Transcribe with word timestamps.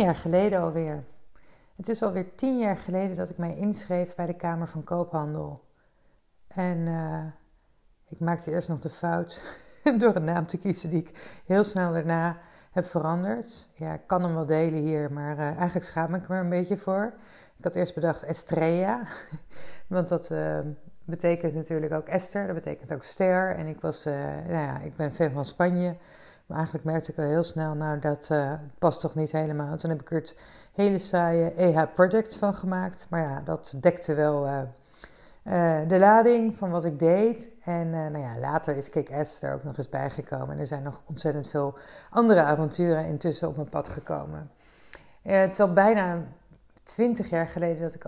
Jaar 0.00 0.16
geleden 0.16 0.60
alweer. 0.60 1.04
Het 1.76 1.88
is 1.88 2.02
alweer 2.02 2.34
tien 2.34 2.58
jaar 2.58 2.76
geleden 2.76 3.16
dat 3.16 3.28
ik 3.28 3.36
mij 3.36 3.56
inschreef 3.56 4.14
bij 4.14 4.26
de 4.26 4.36
Kamer 4.36 4.68
van 4.68 4.84
Koophandel. 4.84 5.64
En 6.48 6.78
uh, 6.78 7.24
ik 8.08 8.20
maakte 8.20 8.50
eerst 8.50 8.68
nog 8.68 8.78
de 8.78 8.90
fout 8.90 9.42
door 9.98 10.14
een 10.14 10.24
naam 10.24 10.46
te 10.46 10.58
kiezen 10.58 10.90
die 10.90 11.00
ik 11.00 11.40
heel 11.46 11.64
snel 11.64 11.92
daarna 11.92 12.38
heb 12.70 12.86
veranderd. 12.86 13.68
Ja, 13.74 13.92
ik 13.92 14.06
kan 14.06 14.22
hem 14.22 14.34
wel 14.34 14.46
delen 14.46 14.82
hier, 14.82 15.12
maar 15.12 15.36
uh, 15.36 15.56
eigenlijk 15.56 15.86
schaam 15.86 16.14
ik 16.14 16.28
me 16.28 16.34
er 16.34 16.40
een 16.40 16.48
beetje 16.48 16.76
voor. 16.76 17.12
Ik 17.56 17.64
had 17.64 17.74
eerst 17.74 17.94
bedacht 17.94 18.22
Estrella, 18.22 19.02
want 19.86 20.08
dat 20.08 20.30
uh, 20.30 20.58
betekent 21.04 21.54
natuurlijk 21.54 21.92
ook 21.92 22.08
Esther, 22.08 22.46
dat 22.46 22.54
betekent 22.54 22.92
ook 22.92 23.02
ster. 23.02 23.56
En 23.56 23.66
ik, 23.66 23.80
was, 23.80 24.04
nou 24.04 24.52
ja, 24.52 24.78
ik 24.78 24.96
ben 24.96 25.14
fan 25.14 25.30
van 25.30 25.44
Spanje. 25.44 25.96
Maar 26.50 26.58
eigenlijk 26.58 26.88
merkte 26.88 27.12
ik 27.12 27.18
al 27.18 27.24
heel 27.24 27.42
snel, 27.42 27.74
nou 27.74 27.98
dat 27.98 28.28
uh, 28.32 28.52
past 28.78 29.00
toch 29.00 29.14
niet 29.14 29.32
helemaal. 29.32 29.76
Toen 29.76 29.90
heb 29.90 30.00
ik 30.00 30.10
er 30.10 30.16
het 30.16 30.38
hele 30.74 30.98
saaie 30.98 31.52
EH 31.52 31.82
Project 31.94 32.36
van 32.36 32.54
gemaakt. 32.54 33.06
Maar 33.08 33.20
ja, 33.20 33.42
dat 33.44 33.74
dekte 33.80 34.14
wel 34.14 34.46
uh, 34.46 34.60
uh, 35.44 35.88
de 35.88 35.98
lading 35.98 36.56
van 36.56 36.70
wat 36.70 36.84
ik 36.84 36.98
deed. 36.98 37.48
En 37.64 37.90
nou 37.90 38.18
ja, 38.18 38.38
later 38.38 38.76
is 38.76 38.90
Kick-Ass 38.90 39.42
er 39.42 39.54
ook 39.54 39.64
nog 39.64 39.76
eens 39.76 39.88
bijgekomen. 39.88 40.50
En 40.50 40.58
er 40.58 40.66
zijn 40.66 40.82
nog 40.82 41.02
ontzettend 41.06 41.48
veel 41.48 41.78
andere 42.10 42.42
avonturen 42.42 43.06
intussen 43.06 43.48
op 43.48 43.56
mijn 43.56 43.68
pad 43.68 43.88
gekomen. 43.88 44.50
het 45.22 45.52
is 45.52 45.60
al 45.60 45.72
bijna 45.72 46.22
twintig 46.82 47.30
jaar 47.30 47.48
geleden 47.48 47.82
dat 47.82 47.94
ik, 47.94 48.04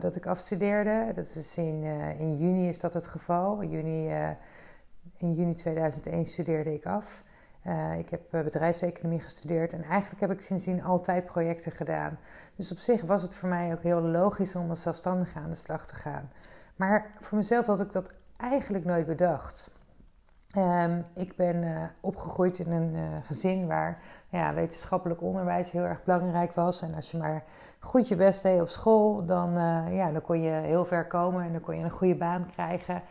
dat 0.00 0.16
ik 0.16 0.26
afstudeerde. 0.26 1.12
Dat 1.14 1.34
is 1.34 1.56
in, 1.56 1.82
in 2.18 2.36
juni 2.36 2.68
is 2.68 2.80
dat 2.80 2.94
het 2.94 3.06
geval. 3.06 3.60
In 3.60 5.32
juni 5.32 5.54
2001 5.54 6.26
studeerde 6.26 6.74
ik 6.74 6.86
af. 6.86 7.22
Uh, 7.66 7.98
ik 7.98 8.08
heb 8.10 8.20
bedrijfseconomie 8.30 9.20
gestudeerd 9.20 9.72
en 9.72 9.82
eigenlijk 9.82 10.20
heb 10.20 10.30
ik 10.30 10.40
sindsdien 10.40 10.82
altijd 10.82 11.24
projecten 11.24 11.72
gedaan. 11.72 12.18
Dus 12.56 12.72
op 12.72 12.78
zich 12.78 13.02
was 13.02 13.22
het 13.22 13.34
voor 13.34 13.48
mij 13.48 13.72
ook 13.72 13.82
heel 13.82 14.00
logisch 14.00 14.54
om 14.54 14.70
als 14.70 14.82
zelfstandige 14.82 15.38
aan 15.38 15.50
de 15.50 15.56
slag 15.56 15.86
te 15.86 15.94
gaan. 15.94 16.30
Maar 16.76 17.10
voor 17.20 17.38
mezelf 17.38 17.66
had 17.66 17.80
ik 17.80 17.92
dat 17.92 18.10
eigenlijk 18.36 18.84
nooit 18.84 19.06
bedacht. 19.06 19.70
Um, 20.56 21.04
ik 21.14 21.36
ben 21.36 21.62
uh, 21.62 21.82
opgegroeid 22.00 22.58
in 22.58 22.72
een 22.72 23.22
gezin 23.22 23.66
waar 23.66 23.98
ja, 24.28 24.54
wetenschappelijk 24.54 25.22
onderwijs 25.22 25.70
heel 25.70 25.84
erg 25.84 26.04
belangrijk 26.04 26.52
was. 26.52 26.82
En 26.82 26.94
als 26.94 27.10
je 27.10 27.18
maar 27.18 27.44
goed 27.78 28.08
je 28.08 28.16
best 28.16 28.42
deed 28.42 28.60
op 28.60 28.68
school, 28.68 29.24
dan, 29.24 29.52
ja, 29.90 30.10
dan 30.12 30.22
kon 30.22 30.40
je 30.40 30.50
heel 30.50 30.84
ver 30.84 31.06
komen 31.06 31.44
en 31.44 31.52
dan 31.52 31.60
kon 31.60 31.76
je 31.76 31.84
een 31.84 31.90
goede 31.90 32.16
baan 32.16 32.46
krijgen. 32.46 33.02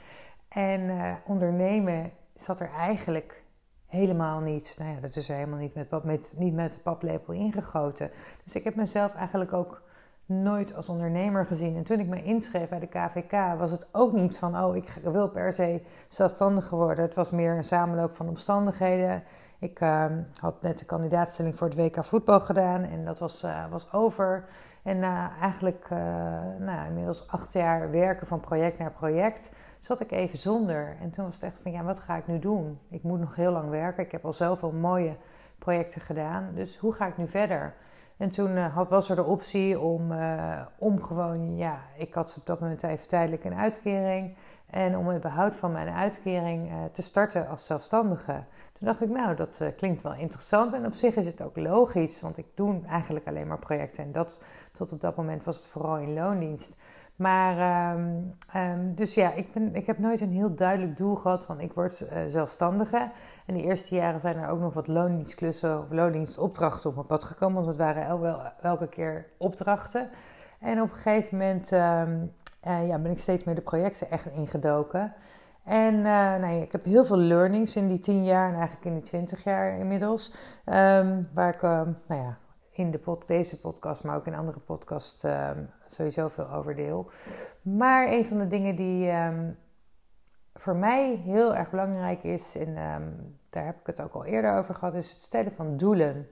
En 0.49 0.91
ondernemen 1.25 2.11
zat 2.35 2.59
er 2.59 2.69
eigenlijk 2.77 3.40
helemaal 3.91 4.39
niet. 4.39 4.75
Nou 4.79 4.91
ja, 4.91 4.99
dat 4.99 5.15
is 5.15 5.27
helemaal 5.27 5.59
niet 5.59 5.73
met, 5.73 6.03
met, 6.03 6.33
niet 6.37 6.53
met 6.53 6.73
de 6.73 6.79
paplepel 6.79 7.33
ingegoten. 7.33 8.11
Dus 8.43 8.55
ik 8.55 8.63
heb 8.63 8.75
mezelf 8.75 9.13
eigenlijk 9.13 9.53
ook 9.53 9.81
nooit 10.25 10.75
als 10.75 10.89
ondernemer 10.89 11.45
gezien. 11.45 11.75
En 11.75 11.83
toen 11.83 11.99
ik 11.99 12.07
me 12.07 12.23
inschreef 12.23 12.69
bij 12.69 12.79
de 12.79 12.87
KVK, 12.87 13.57
was 13.57 13.71
het 13.71 13.87
ook 13.91 14.13
niet 14.13 14.37
van: 14.37 14.57
oh, 14.63 14.75
ik 14.75 14.99
wil 15.03 15.29
per 15.29 15.53
se 15.53 15.81
zelfstandig 16.09 16.69
worden. 16.69 17.03
Het 17.03 17.13
was 17.13 17.31
meer 17.31 17.55
een 17.57 17.63
samenloop 17.63 18.11
van 18.11 18.27
omstandigheden. 18.27 19.23
Ik 19.59 19.81
uh, 19.81 20.05
had 20.39 20.61
net 20.61 20.79
de 20.79 20.85
kandidaatstelling 20.85 21.57
voor 21.57 21.67
het 21.67 21.77
WK 21.77 22.03
voetbal 22.03 22.39
gedaan 22.39 22.83
en 22.83 23.05
dat 23.05 23.19
was, 23.19 23.43
uh, 23.43 23.69
was 23.69 23.91
over. 23.91 24.45
En 24.83 24.99
na 24.99 25.31
eigenlijk 25.41 25.87
uh, 25.93 25.99
nou, 26.59 26.87
inmiddels 26.87 27.27
acht 27.27 27.53
jaar 27.53 27.91
werken 27.91 28.27
van 28.27 28.39
project 28.39 28.77
naar 28.77 28.91
project, 28.91 29.51
zat 29.81 29.99
ik 29.99 30.11
even 30.11 30.37
zonder. 30.37 30.97
En 30.99 31.11
toen 31.11 31.25
was 31.25 31.35
het 31.35 31.43
echt 31.43 31.61
van, 31.61 31.71
ja, 31.71 31.83
wat 31.83 31.99
ga 31.99 32.17
ik 32.17 32.27
nu 32.27 32.39
doen? 32.39 32.79
Ik 32.89 33.03
moet 33.03 33.19
nog 33.19 33.35
heel 33.35 33.51
lang 33.51 33.69
werken. 33.69 34.03
Ik 34.03 34.11
heb 34.11 34.25
al 34.25 34.33
zoveel 34.33 34.71
mooie 34.71 35.15
projecten 35.59 36.01
gedaan. 36.01 36.51
Dus 36.55 36.77
hoe 36.77 36.93
ga 36.93 37.07
ik 37.07 37.17
nu 37.17 37.27
verder? 37.27 37.73
En 38.17 38.29
toen 38.29 38.51
uh, 38.51 38.75
had, 38.75 38.89
was 38.89 39.09
er 39.09 39.15
de 39.15 39.23
optie 39.23 39.79
om, 39.79 40.11
uh, 40.11 40.61
om 40.77 41.01
gewoon, 41.01 41.57
ja, 41.57 41.81
ik 41.97 42.13
had 42.13 42.35
op 42.39 42.45
dat 42.45 42.59
moment 42.59 42.83
even 42.83 43.07
tijdelijk 43.07 43.43
een 43.43 43.55
uitkering. 43.55 44.35
En 44.65 44.97
om 44.97 45.07
het 45.07 45.21
behoud 45.21 45.55
van 45.55 45.71
mijn 45.71 45.89
uitkering 45.89 46.71
uh, 46.71 46.75
te 46.91 47.01
starten 47.01 47.47
als 47.47 47.65
zelfstandige. 47.65 48.43
Toen 48.73 48.87
dacht 48.87 49.01
ik, 49.01 49.09
nou, 49.09 49.35
dat 49.35 49.61
klinkt 49.77 50.01
wel 50.01 50.13
interessant. 50.13 50.73
En 50.73 50.85
op 50.85 50.93
zich 50.93 51.15
is 51.15 51.25
het 51.25 51.41
ook 51.41 51.57
logisch, 51.57 52.21
want 52.21 52.37
ik 52.37 52.45
doe 52.53 52.81
eigenlijk 52.87 53.27
alleen 53.27 53.47
maar 53.47 53.59
projecten. 53.59 54.03
En 54.03 54.11
dat, 54.11 54.41
tot 54.71 54.91
op 54.91 55.01
dat 55.01 55.15
moment 55.15 55.43
was 55.43 55.55
het 55.55 55.67
vooral 55.67 55.97
in 55.97 56.13
loondienst. 56.13 56.77
Maar, 57.15 57.91
um, 57.95 58.35
um, 58.55 58.95
dus 58.95 59.13
ja, 59.13 59.31
ik, 59.33 59.53
ben, 59.53 59.75
ik 59.75 59.85
heb 59.85 59.97
nooit 59.97 60.21
een 60.21 60.31
heel 60.31 60.55
duidelijk 60.55 60.97
doel 60.97 61.15
gehad 61.15 61.45
van 61.45 61.59
ik 61.59 61.73
word 61.73 62.01
uh, 62.01 62.19
zelfstandige. 62.27 63.11
En 63.45 63.53
de 63.53 63.63
eerste 63.63 63.95
jaren 63.95 64.19
zijn 64.19 64.37
er 64.37 64.49
ook 64.49 64.59
nog 64.59 64.73
wat 64.73 64.87
loondienstklussen 64.87 65.79
of 65.79 65.85
loondienstopdrachten 65.89 66.89
op 66.89 66.95
mijn 66.95 67.07
pad 67.07 67.23
gekomen. 67.23 67.55
Want 67.55 67.67
het 67.67 67.77
waren 67.77 68.03
el, 68.03 68.19
wel, 68.19 68.41
elke 68.61 68.87
keer 68.87 69.25
opdrachten. 69.37 70.09
En 70.59 70.81
op 70.81 70.89
een 70.89 70.95
gegeven 70.95 71.37
moment 71.37 71.71
um, 71.71 72.33
uh, 72.67 72.87
ja, 72.87 72.99
ben 72.99 73.11
ik 73.11 73.19
steeds 73.19 73.43
meer 73.43 73.55
de 73.55 73.61
projecten 73.61 74.09
echt 74.09 74.25
ingedoken. 74.25 75.13
En 75.63 76.01
nou 76.01 76.53
ja, 76.53 76.61
ik 76.61 76.71
heb 76.71 76.85
heel 76.85 77.05
veel 77.05 77.17
learnings 77.17 77.75
in 77.75 77.87
die 77.87 77.99
tien 77.99 78.23
jaar 78.23 78.47
en 78.47 78.55
eigenlijk 78.55 78.85
in 78.85 78.93
die 78.93 79.03
twintig 79.03 79.43
jaar 79.43 79.77
inmiddels. 79.77 80.33
waar 81.33 81.55
ik 81.55 81.61
nou 81.61 81.95
ja, 82.07 82.37
in 82.71 82.91
de 82.91 83.17
deze 83.25 83.59
podcast, 83.59 84.03
maar 84.03 84.15
ook 84.15 84.27
in 84.27 84.35
andere 84.35 84.59
podcasts 84.59 85.23
um, 85.23 85.69
sowieso 85.89 86.27
veel 86.27 86.49
over 86.49 86.75
deel. 86.75 87.09
Maar 87.61 88.07
een 88.07 88.25
van 88.25 88.37
de 88.37 88.47
dingen 88.47 88.75
die 88.75 89.11
um, 89.11 89.57
voor 90.53 90.75
mij 90.75 91.15
heel 91.15 91.55
erg 91.55 91.69
belangrijk 91.69 92.23
is, 92.23 92.55
en 92.55 92.67
um, 92.67 93.37
daar 93.49 93.65
heb 93.65 93.79
ik 93.79 93.85
het 93.87 94.01
ook 94.01 94.13
al 94.13 94.25
eerder 94.25 94.57
over 94.57 94.75
gehad, 94.75 94.93
is 94.93 95.11
het 95.11 95.21
stellen 95.21 95.51
van 95.51 95.77
doelen. 95.77 96.29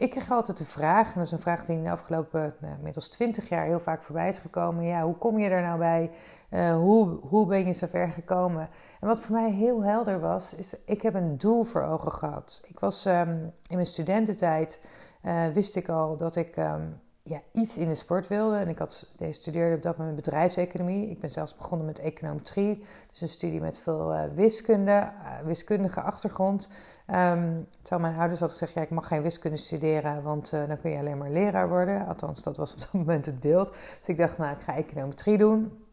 Ik 0.00 0.10
krijg 0.10 0.30
altijd 0.30 0.58
de 0.58 0.64
vraag, 0.64 1.06
en 1.06 1.14
dat 1.14 1.24
is 1.24 1.32
een 1.32 1.40
vraag 1.40 1.64
die 1.64 1.76
in 1.76 1.82
de 1.82 1.90
afgelopen 1.90 2.54
nou, 2.60 2.74
inmiddels 2.76 3.08
20 3.08 3.48
jaar 3.48 3.64
heel 3.64 3.80
vaak 3.80 4.02
voorbij 4.02 4.28
is 4.28 4.38
gekomen. 4.38 4.84
Ja, 4.84 5.02
hoe 5.02 5.16
kom 5.16 5.38
je 5.38 5.48
er 5.48 5.62
nou 5.62 5.78
bij? 5.78 6.10
Uh, 6.50 6.76
hoe, 6.76 7.18
hoe 7.22 7.46
ben 7.46 7.66
je 7.66 7.72
zo 7.72 7.86
ver 7.86 8.08
gekomen? 8.08 8.68
En 9.00 9.08
wat 9.08 9.20
voor 9.20 9.34
mij 9.34 9.50
heel 9.50 9.84
helder 9.84 10.20
was, 10.20 10.54
is 10.54 10.74
ik 10.84 11.02
heb 11.02 11.14
een 11.14 11.38
doel 11.38 11.64
voor 11.64 11.82
ogen 11.82 12.12
gehad. 12.12 12.62
Ik 12.66 12.80
was 12.80 13.06
um, 13.06 13.52
in 13.66 13.74
mijn 13.74 13.86
studententijd, 13.86 14.80
uh, 15.24 15.46
wist 15.46 15.76
ik 15.76 15.88
al 15.88 16.16
dat 16.16 16.36
ik 16.36 16.56
um, 16.56 17.00
ja, 17.22 17.40
iets 17.52 17.76
in 17.76 17.88
de 17.88 17.94
sport 17.94 18.28
wilde. 18.28 18.56
En 18.56 18.68
ik 18.68 18.78
had, 18.78 19.06
studeerde 19.30 19.76
op 19.76 19.82
dat 19.82 19.96
moment 19.96 20.16
bedrijfseconomie. 20.16 21.10
Ik 21.10 21.20
ben 21.20 21.30
zelfs 21.30 21.56
begonnen 21.56 21.86
met 21.86 21.98
econometrie. 21.98 22.84
Dus 23.10 23.20
een 23.20 23.28
studie 23.28 23.60
met 23.60 23.78
veel 23.78 24.14
uh, 24.14 24.24
wiskunde, 24.34 25.12
wiskundige 25.44 26.00
achtergrond. 26.00 26.70
Um, 27.14 27.66
terwijl 27.82 28.00
mijn 28.00 28.20
ouders 28.20 28.40
hadden 28.40 28.58
gezegd, 28.58 28.72
ja, 28.72 28.82
ik 28.82 28.90
mag 28.90 29.06
geen 29.06 29.22
wiskunde 29.22 29.56
studeren, 29.56 30.22
want 30.22 30.50
dan 30.50 30.80
kun 30.80 30.90
je 30.90 30.98
alleen 30.98 31.18
maar 31.18 31.30
leraar 31.30 31.68
worden. 31.68 32.06
Althans, 32.06 32.42
dat 32.42 32.56
was 32.56 32.72
op 32.72 32.78
dat 32.78 32.92
moment 33.02 33.26
het 33.26 33.40
beeld. 33.40 33.76
Dus 33.98 34.08
ik 34.08 34.16
dacht, 34.16 34.38
nou, 34.38 34.56
ik 34.56 34.62
ga 34.62 34.74
econometrie 34.74 35.38
doen. 35.38 35.84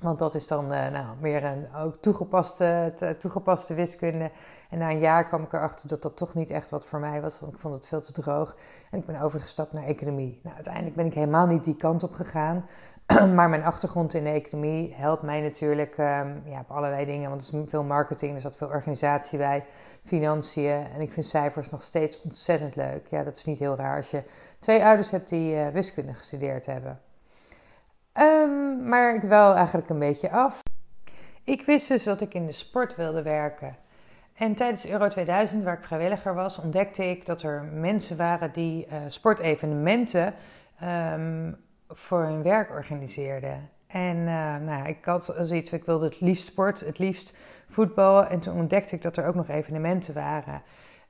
Want 0.00 0.18
dat 0.18 0.34
is 0.34 0.46
dan 0.46 0.64
uh, 0.64 0.88
nou, 0.88 1.06
meer 1.20 1.44
een 1.44 1.74
ook 1.74 1.96
toegepaste, 1.96 2.92
toegepaste 3.18 3.74
wiskunde. 3.74 4.30
En 4.70 4.78
na 4.78 4.90
een 4.90 4.98
jaar 4.98 5.24
kwam 5.24 5.42
ik 5.42 5.52
erachter 5.52 5.88
dat 5.88 6.02
dat 6.02 6.16
toch 6.16 6.34
niet 6.34 6.50
echt 6.50 6.70
wat 6.70 6.86
voor 6.86 6.98
mij 6.98 7.20
was. 7.20 7.40
Want 7.40 7.52
ik 7.52 7.58
vond 7.58 7.74
het 7.74 7.86
veel 7.86 8.00
te 8.00 8.12
droog. 8.12 8.56
En 8.90 8.98
ik 8.98 9.06
ben 9.06 9.20
overgestapt 9.20 9.72
naar 9.72 9.84
economie. 9.84 10.40
Nou, 10.42 10.54
uiteindelijk 10.54 10.96
ben 10.96 11.06
ik 11.06 11.14
helemaal 11.14 11.46
niet 11.46 11.64
die 11.64 11.76
kant 11.76 12.02
op 12.02 12.12
gegaan. 12.12 12.64
maar 13.34 13.48
mijn 13.48 13.64
achtergrond 13.64 14.14
in 14.14 14.24
de 14.24 14.30
economie 14.30 14.94
helpt 14.94 15.22
mij 15.22 15.40
natuurlijk 15.40 15.98
um, 15.98 16.42
ja, 16.44 16.60
op 16.60 16.70
allerlei 16.70 17.04
dingen. 17.04 17.28
Want 17.28 17.48
er 17.48 17.62
is 17.62 17.70
veel 17.70 17.84
marketing, 17.84 18.34
er 18.34 18.40
zat 18.40 18.56
veel 18.56 18.68
organisatie 18.68 19.38
bij, 19.38 19.64
financiën. 20.04 20.86
En 20.94 21.00
ik 21.00 21.12
vind 21.12 21.26
cijfers 21.26 21.70
nog 21.70 21.82
steeds 21.82 22.22
ontzettend 22.22 22.76
leuk. 22.76 23.06
Ja, 23.06 23.24
dat 23.24 23.36
is 23.36 23.44
niet 23.44 23.58
heel 23.58 23.76
raar 23.76 23.96
als 23.96 24.10
je 24.10 24.22
twee 24.58 24.84
ouders 24.84 25.10
hebt 25.10 25.28
die 25.28 25.54
uh, 25.54 25.68
wiskunde 25.68 26.14
gestudeerd 26.14 26.66
hebben. 26.66 27.00
Um, 28.20 28.88
maar 28.88 29.14
ik 29.14 29.22
wel 29.22 29.54
eigenlijk 29.54 29.88
een 29.88 29.98
beetje 29.98 30.30
af. 30.30 30.62
Ik 31.44 31.66
wist 31.66 31.88
dus 31.88 32.04
dat 32.04 32.20
ik 32.20 32.34
in 32.34 32.46
de 32.46 32.52
sport 32.52 32.96
wilde 32.96 33.22
werken. 33.22 33.76
En 34.34 34.54
tijdens 34.54 34.86
Euro 34.86 35.08
2000, 35.08 35.64
waar 35.64 35.78
ik 35.78 35.84
vrijwilliger 35.84 36.34
was, 36.34 36.58
ontdekte 36.58 37.04
ik 37.10 37.26
dat 37.26 37.42
er 37.42 37.62
mensen 37.62 38.16
waren 38.16 38.52
die 38.52 38.86
uh, 38.86 38.96
sportevenementen 39.08 40.34
um, 40.82 41.56
voor 41.88 42.22
hun 42.22 42.42
werk 42.42 42.70
organiseerden. 42.70 43.70
En 43.86 44.24
nou, 44.64 44.88
ik 44.88 45.04
had 45.04 45.34
zoiets, 45.40 45.72
ik 45.72 45.84
wilde 45.84 46.04
het 46.04 46.20
liefst 46.20 46.46
sport, 46.46 46.80
het 46.80 46.98
liefst 46.98 47.36
voetbal. 47.68 48.26
En 48.26 48.40
toen 48.40 48.58
ontdekte 48.58 48.94
ik 48.94 49.02
dat 49.02 49.16
er 49.16 49.26
ook 49.26 49.34
nog 49.34 49.48
evenementen 49.48 50.14
waren. 50.14 50.62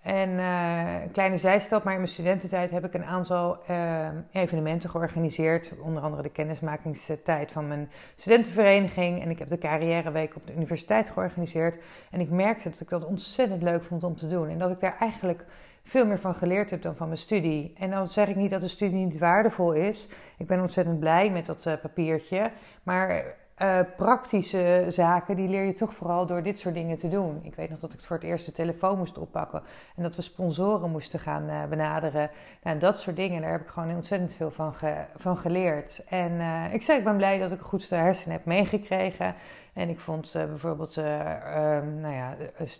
En 0.06 0.30
uh, 0.30 1.02
een 1.02 1.10
kleine 1.10 1.38
zijstap, 1.38 1.84
maar 1.84 1.92
in 1.92 1.98
mijn 1.98 2.12
studententijd 2.12 2.70
heb 2.70 2.84
ik 2.84 2.94
een 2.94 3.04
aantal 3.04 3.58
uh, 3.70 4.08
evenementen 4.32 4.90
georganiseerd. 4.90 5.72
Onder 5.80 6.02
andere 6.02 6.22
de 6.22 6.28
kennismakingstijd 6.28 7.52
van 7.52 7.68
mijn 7.68 7.90
studentenvereniging. 8.16 9.22
En 9.22 9.30
ik 9.30 9.38
heb 9.38 9.48
de 9.48 9.58
carrièreweek 9.58 10.36
op 10.36 10.46
de 10.46 10.54
universiteit 10.54 11.10
georganiseerd. 11.10 11.78
En 12.10 12.20
ik 12.20 12.30
merkte 12.30 12.70
dat 12.70 12.80
ik 12.80 12.88
dat 12.88 13.04
ontzettend 13.04 13.62
leuk 13.62 13.84
vond 13.84 14.04
om 14.04 14.16
te 14.16 14.26
doen. 14.26 14.48
En 14.48 14.58
dat 14.58 14.70
ik 14.70 14.80
daar 14.80 14.96
eigenlijk 14.98 15.44
veel 15.88 16.06
meer 16.06 16.18
van 16.18 16.34
geleerd 16.34 16.70
heb 16.70 16.82
dan 16.82 16.96
van 16.96 17.06
mijn 17.06 17.18
studie. 17.18 17.72
En 17.78 17.90
dan 17.90 18.08
zeg 18.08 18.28
ik 18.28 18.36
niet 18.36 18.50
dat 18.50 18.60
de 18.60 18.68
studie 18.68 19.04
niet 19.04 19.18
waardevol 19.18 19.72
is. 19.72 20.08
Ik 20.38 20.46
ben 20.46 20.60
ontzettend 20.60 21.00
blij 21.00 21.30
met 21.30 21.46
dat 21.46 21.66
uh, 21.66 21.72
papiertje. 21.82 22.50
Maar 22.82 23.34
uh, 23.62 23.78
praktische 23.96 24.84
zaken, 24.88 25.36
die 25.36 25.48
leer 25.48 25.64
je 25.64 25.72
toch 25.72 25.94
vooral 25.94 26.26
door 26.26 26.42
dit 26.42 26.58
soort 26.58 26.74
dingen 26.74 26.98
te 26.98 27.08
doen. 27.08 27.40
Ik 27.42 27.54
weet 27.54 27.70
nog 27.70 27.80
dat 27.80 27.92
ik 27.92 28.00
voor 28.00 28.16
het 28.16 28.24
eerst 28.24 28.46
de 28.46 28.52
telefoon 28.52 28.98
moest 28.98 29.18
oppakken 29.18 29.62
en 29.96 30.02
dat 30.02 30.16
we 30.16 30.22
sponsoren 30.22 30.90
moesten 30.90 31.20
gaan 31.20 31.48
uh, 31.48 31.64
benaderen. 31.64 32.30
Nou, 32.62 32.78
dat 32.78 33.00
soort 33.00 33.16
dingen, 33.16 33.42
daar 33.42 33.50
heb 33.50 33.60
ik 33.60 33.66
gewoon 33.68 33.94
ontzettend 33.94 34.34
veel 34.34 34.50
van, 34.50 34.74
van 35.16 35.36
geleerd. 35.36 36.02
En 36.08 36.32
uh, 36.32 36.74
ik 36.74 36.82
zei, 36.82 36.98
ik 36.98 37.04
ben 37.04 37.16
blij 37.16 37.38
dat 37.38 37.50
ik 37.50 37.58
een 37.58 37.64
goed 37.64 37.90
hersenen 37.90 38.36
heb 38.36 38.44
meegekregen. 38.44 39.34
En 39.72 39.88
ik 39.88 40.00
vond 40.00 40.32
bijvoorbeeld, 40.32 40.96
ehm, 40.96 42.00
nou 42.00 42.14
ja, 42.14 42.36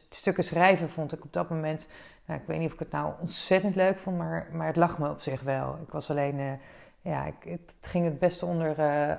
stukken 0.09 0.45
schrijven 0.45 0.91
vond 0.91 1.13
ik 1.13 1.25
op 1.25 1.33
dat 1.33 1.51
moment, 1.51 1.89
nou, 2.25 2.41
ik 2.41 2.47
weet 2.47 2.59
niet 2.59 2.67
of 2.67 2.73
ik 2.73 2.79
het 2.79 2.91
nou 2.91 3.13
ontzettend 3.21 3.75
leuk 3.75 3.99
vond, 3.99 4.19
maar, 4.19 4.47
maar 4.53 4.67
het 4.67 4.77
lag 4.77 4.99
me 4.99 5.11
op 5.11 5.21
zich 5.21 5.41
wel. 5.41 5.79
Ik 5.87 5.93
was 5.93 6.11
alleen, 6.11 6.59
ja, 7.01 7.25
ik, 7.25 7.51
het 7.51 7.77
ging 7.81 8.05
het 8.05 8.19
beste 8.19 8.47
onder 8.47 8.77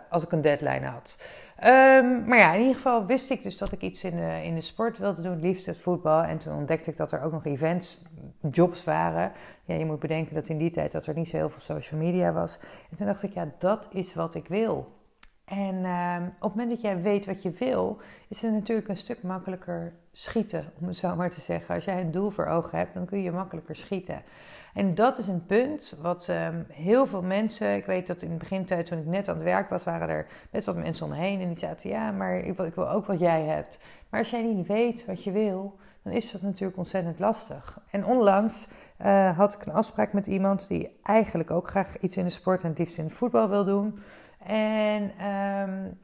als 0.09 0.23
ik 0.23 0.31
een 0.31 0.41
deadline 0.41 0.85
had. 0.85 1.17
Um, 1.63 2.25
maar 2.27 2.37
ja, 2.37 2.53
in 2.53 2.59
ieder 2.59 2.75
geval 2.75 3.05
wist 3.05 3.29
ik 3.29 3.43
dus 3.43 3.57
dat 3.57 3.71
ik 3.71 3.81
iets 3.81 4.03
in 4.03 4.15
de, 4.15 4.41
in 4.43 4.55
de 4.55 4.61
sport 4.61 4.97
wilde 4.97 5.21
doen, 5.21 5.39
liefst 5.39 5.65
het 5.65 5.77
voetbal. 5.77 6.23
En 6.23 6.37
toen 6.37 6.55
ontdekte 6.55 6.89
ik 6.89 6.97
dat 6.97 7.11
er 7.11 7.21
ook 7.21 7.31
nog 7.31 7.45
events, 7.45 8.01
jobs 8.51 8.83
waren. 8.83 9.31
Ja, 9.63 9.75
je 9.75 9.85
moet 9.85 9.99
bedenken 9.99 10.35
dat 10.35 10.49
in 10.49 10.57
die 10.57 10.71
tijd 10.71 10.91
dat 10.91 11.05
er 11.05 11.15
niet 11.15 11.29
zo 11.29 11.37
heel 11.37 11.49
veel 11.49 11.75
social 11.75 11.99
media 11.99 12.31
was. 12.31 12.59
En 12.89 12.97
toen 12.97 13.05
dacht 13.05 13.23
ik, 13.23 13.33
ja, 13.33 13.51
dat 13.59 13.87
is 13.91 14.13
wat 14.13 14.35
ik 14.35 14.47
wil. 14.47 14.95
En 15.45 15.85
um, 15.85 16.25
op 16.25 16.41
het 16.41 16.55
moment 16.55 16.69
dat 16.69 16.81
jij 16.81 17.01
weet 17.01 17.25
wat 17.25 17.41
je 17.41 17.51
wil, 17.51 17.97
is 18.27 18.41
het 18.41 18.51
natuurlijk 18.51 18.87
een 18.87 18.97
stuk 18.97 19.23
makkelijker 19.23 19.93
schieten, 20.11 20.71
om 20.79 20.87
het 20.87 20.95
zo 20.95 21.15
maar 21.15 21.31
te 21.31 21.41
zeggen. 21.41 21.75
Als 21.75 21.85
jij 21.85 22.01
een 22.01 22.11
doel 22.11 22.29
voor 22.29 22.45
ogen 22.45 22.77
hebt, 22.77 22.93
dan 22.93 23.05
kun 23.05 23.21
je 23.21 23.31
makkelijker 23.31 23.75
schieten. 23.75 24.21
En 24.77 24.95
dat 24.95 25.17
is 25.17 25.27
een 25.27 25.45
punt 25.45 25.97
wat 26.01 26.27
um, 26.27 26.65
heel 26.69 27.05
veel 27.05 27.21
mensen, 27.21 27.75
ik 27.75 27.85
weet 27.85 28.07
dat 28.07 28.21
in 28.21 28.29
de 28.29 28.37
begintijd 28.37 28.85
toen 28.85 28.97
ik 28.97 29.05
net 29.05 29.27
aan 29.27 29.35
het 29.35 29.43
werk 29.43 29.69
was, 29.69 29.83
waren 29.83 30.09
er 30.09 30.27
best 30.51 30.65
wat 30.65 30.75
mensen 30.75 31.05
om 31.05 31.11
me 31.11 31.17
heen 31.17 31.41
en 31.41 31.47
die 31.47 31.57
zaten, 31.57 31.89
ja, 31.89 32.11
maar 32.11 32.37
ik, 32.37 32.55
wil 32.55 32.89
ook 32.89 33.05
wat 33.05 33.19
jij 33.19 33.41
hebt. 33.41 33.79
Maar 34.09 34.19
als 34.19 34.29
jij 34.29 34.43
niet 34.43 34.67
weet 34.67 35.05
wat 35.05 35.23
je 35.23 35.31
wil, 35.31 35.79
dan 36.03 36.13
is 36.13 36.31
dat 36.31 36.41
natuurlijk 36.41 36.77
ontzettend 36.77 37.19
lastig. 37.19 37.79
En 37.91 38.05
onlangs 38.05 38.67
uh, 39.01 39.37
had 39.37 39.53
ik 39.53 39.65
een 39.65 39.73
afspraak 39.73 40.13
met 40.13 40.27
iemand 40.27 40.67
die 40.67 40.99
eigenlijk 41.03 41.51
ook 41.51 41.67
graag 41.67 41.97
iets 41.97 42.17
in 42.17 42.23
de 42.23 42.29
sport 42.29 42.63
en 42.63 42.69
het 42.69 42.77
liefst 42.77 42.97
in 42.97 43.05
het 43.05 43.13
voetbal 43.13 43.49
wil 43.49 43.65
doen. 43.65 43.99
En 44.45 45.03
um, 45.27 45.99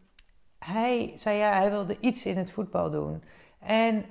hij 0.60 1.12
zei 1.16 1.38
ja, 1.38 1.54
hij 1.54 1.70
wilde 1.70 1.98
iets 2.00 2.26
in 2.26 2.38
het 2.38 2.52
voetbal 2.52 2.92
doen. 2.92 3.24
En 3.60 4.06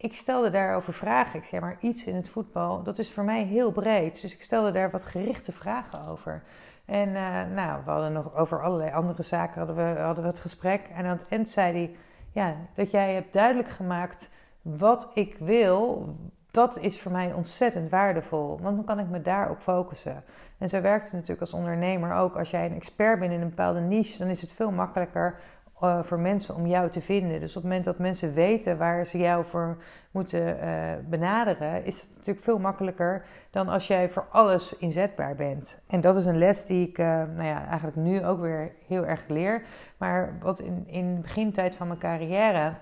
ik 0.00 0.16
stelde 0.16 0.50
daarover 0.50 0.92
vragen. 0.92 1.38
Ik 1.38 1.44
zei 1.44 1.60
maar 1.60 1.76
iets 1.80 2.04
in 2.04 2.14
het 2.14 2.28
voetbal, 2.28 2.82
dat 2.82 2.98
is 2.98 3.12
voor 3.12 3.24
mij 3.24 3.44
heel 3.44 3.72
breed. 3.72 4.20
Dus 4.20 4.34
ik 4.34 4.42
stelde 4.42 4.72
daar 4.72 4.90
wat 4.90 5.04
gerichte 5.04 5.52
vragen 5.52 6.06
over. 6.06 6.42
En 6.84 7.08
uh, 7.08 7.42
nou, 7.54 7.84
we 7.84 7.90
hadden 7.90 8.12
nog 8.12 8.34
over 8.34 8.62
allerlei 8.62 8.92
andere 8.92 9.22
zaken 9.22 9.58
hadden 9.58 9.76
we, 9.76 10.00
hadden 10.00 10.24
het 10.24 10.40
gesprek. 10.40 10.80
En 10.94 11.04
aan 11.04 11.16
het 11.16 11.28
eind 11.28 11.48
zei 11.48 11.72
hij, 11.72 11.96
ja, 12.32 12.56
dat 12.74 12.90
jij 12.90 13.14
hebt 13.14 13.32
duidelijk 13.32 13.68
gemaakt 13.68 14.28
wat 14.62 15.10
ik 15.14 15.36
wil, 15.38 16.14
dat 16.50 16.78
is 16.78 17.00
voor 17.00 17.12
mij 17.12 17.32
ontzettend 17.32 17.90
waardevol. 17.90 18.58
Want 18.60 18.76
dan 18.76 18.84
kan 18.84 18.98
ik 18.98 19.08
me 19.08 19.22
daarop 19.22 19.60
focussen. 19.60 20.24
En 20.58 20.68
zo 20.68 20.80
werkt 20.80 21.04
het 21.04 21.12
natuurlijk 21.12 21.40
als 21.40 21.52
ondernemer 21.52 22.14
ook. 22.14 22.36
Als 22.36 22.50
jij 22.50 22.66
een 22.66 22.74
expert 22.76 23.18
bent 23.18 23.32
in 23.32 23.40
een 23.40 23.48
bepaalde 23.48 23.80
niche, 23.80 24.18
dan 24.18 24.28
is 24.28 24.40
het 24.40 24.52
veel 24.52 24.70
makkelijker 24.70 25.40
uh, 25.82 26.02
voor 26.02 26.18
mensen 26.18 26.54
om 26.54 26.66
jou 26.66 26.90
te 26.90 27.00
vinden. 27.00 27.40
Dus 27.40 27.56
op 27.56 27.62
het 27.62 27.70
moment 27.70 27.84
dat 27.84 27.98
mensen 27.98 28.32
weten 28.32 28.78
waar 28.78 29.06
ze 29.06 29.18
jou 29.18 29.44
voor 29.44 29.76
moeten 30.10 30.56
uh, 30.56 30.82
benaderen, 31.08 31.84
is 31.84 32.00
het 32.00 32.10
natuurlijk 32.16 32.44
veel 32.44 32.58
makkelijker 32.58 33.24
dan 33.50 33.68
als 33.68 33.86
jij 33.86 34.10
voor 34.10 34.26
alles 34.30 34.76
inzetbaar 34.76 35.34
bent. 35.34 35.82
En 35.86 36.00
dat 36.00 36.16
is 36.16 36.24
een 36.24 36.38
les 36.38 36.66
die 36.66 36.88
ik 36.88 36.98
uh, 36.98 37.06
nou 37.06 37.44
ja, 37.44 37.66
eigenlijk 37.66 37.96
nu 37.96 38.24
ook 38.24 38.40
weer 38.40 38.72
heel 38.86 39.06
erg 39.06 39.28
leer. 39.28 39.62
Maar 39.96 40.38
wat 40.42 40.60
in, 40.60 40.84
in 40.86 41.14
de 41.14 41.20
begintijd 41.20 41.74
van 41.74 41.86
mijn 41.86 41.98
carrière 41.98 42.74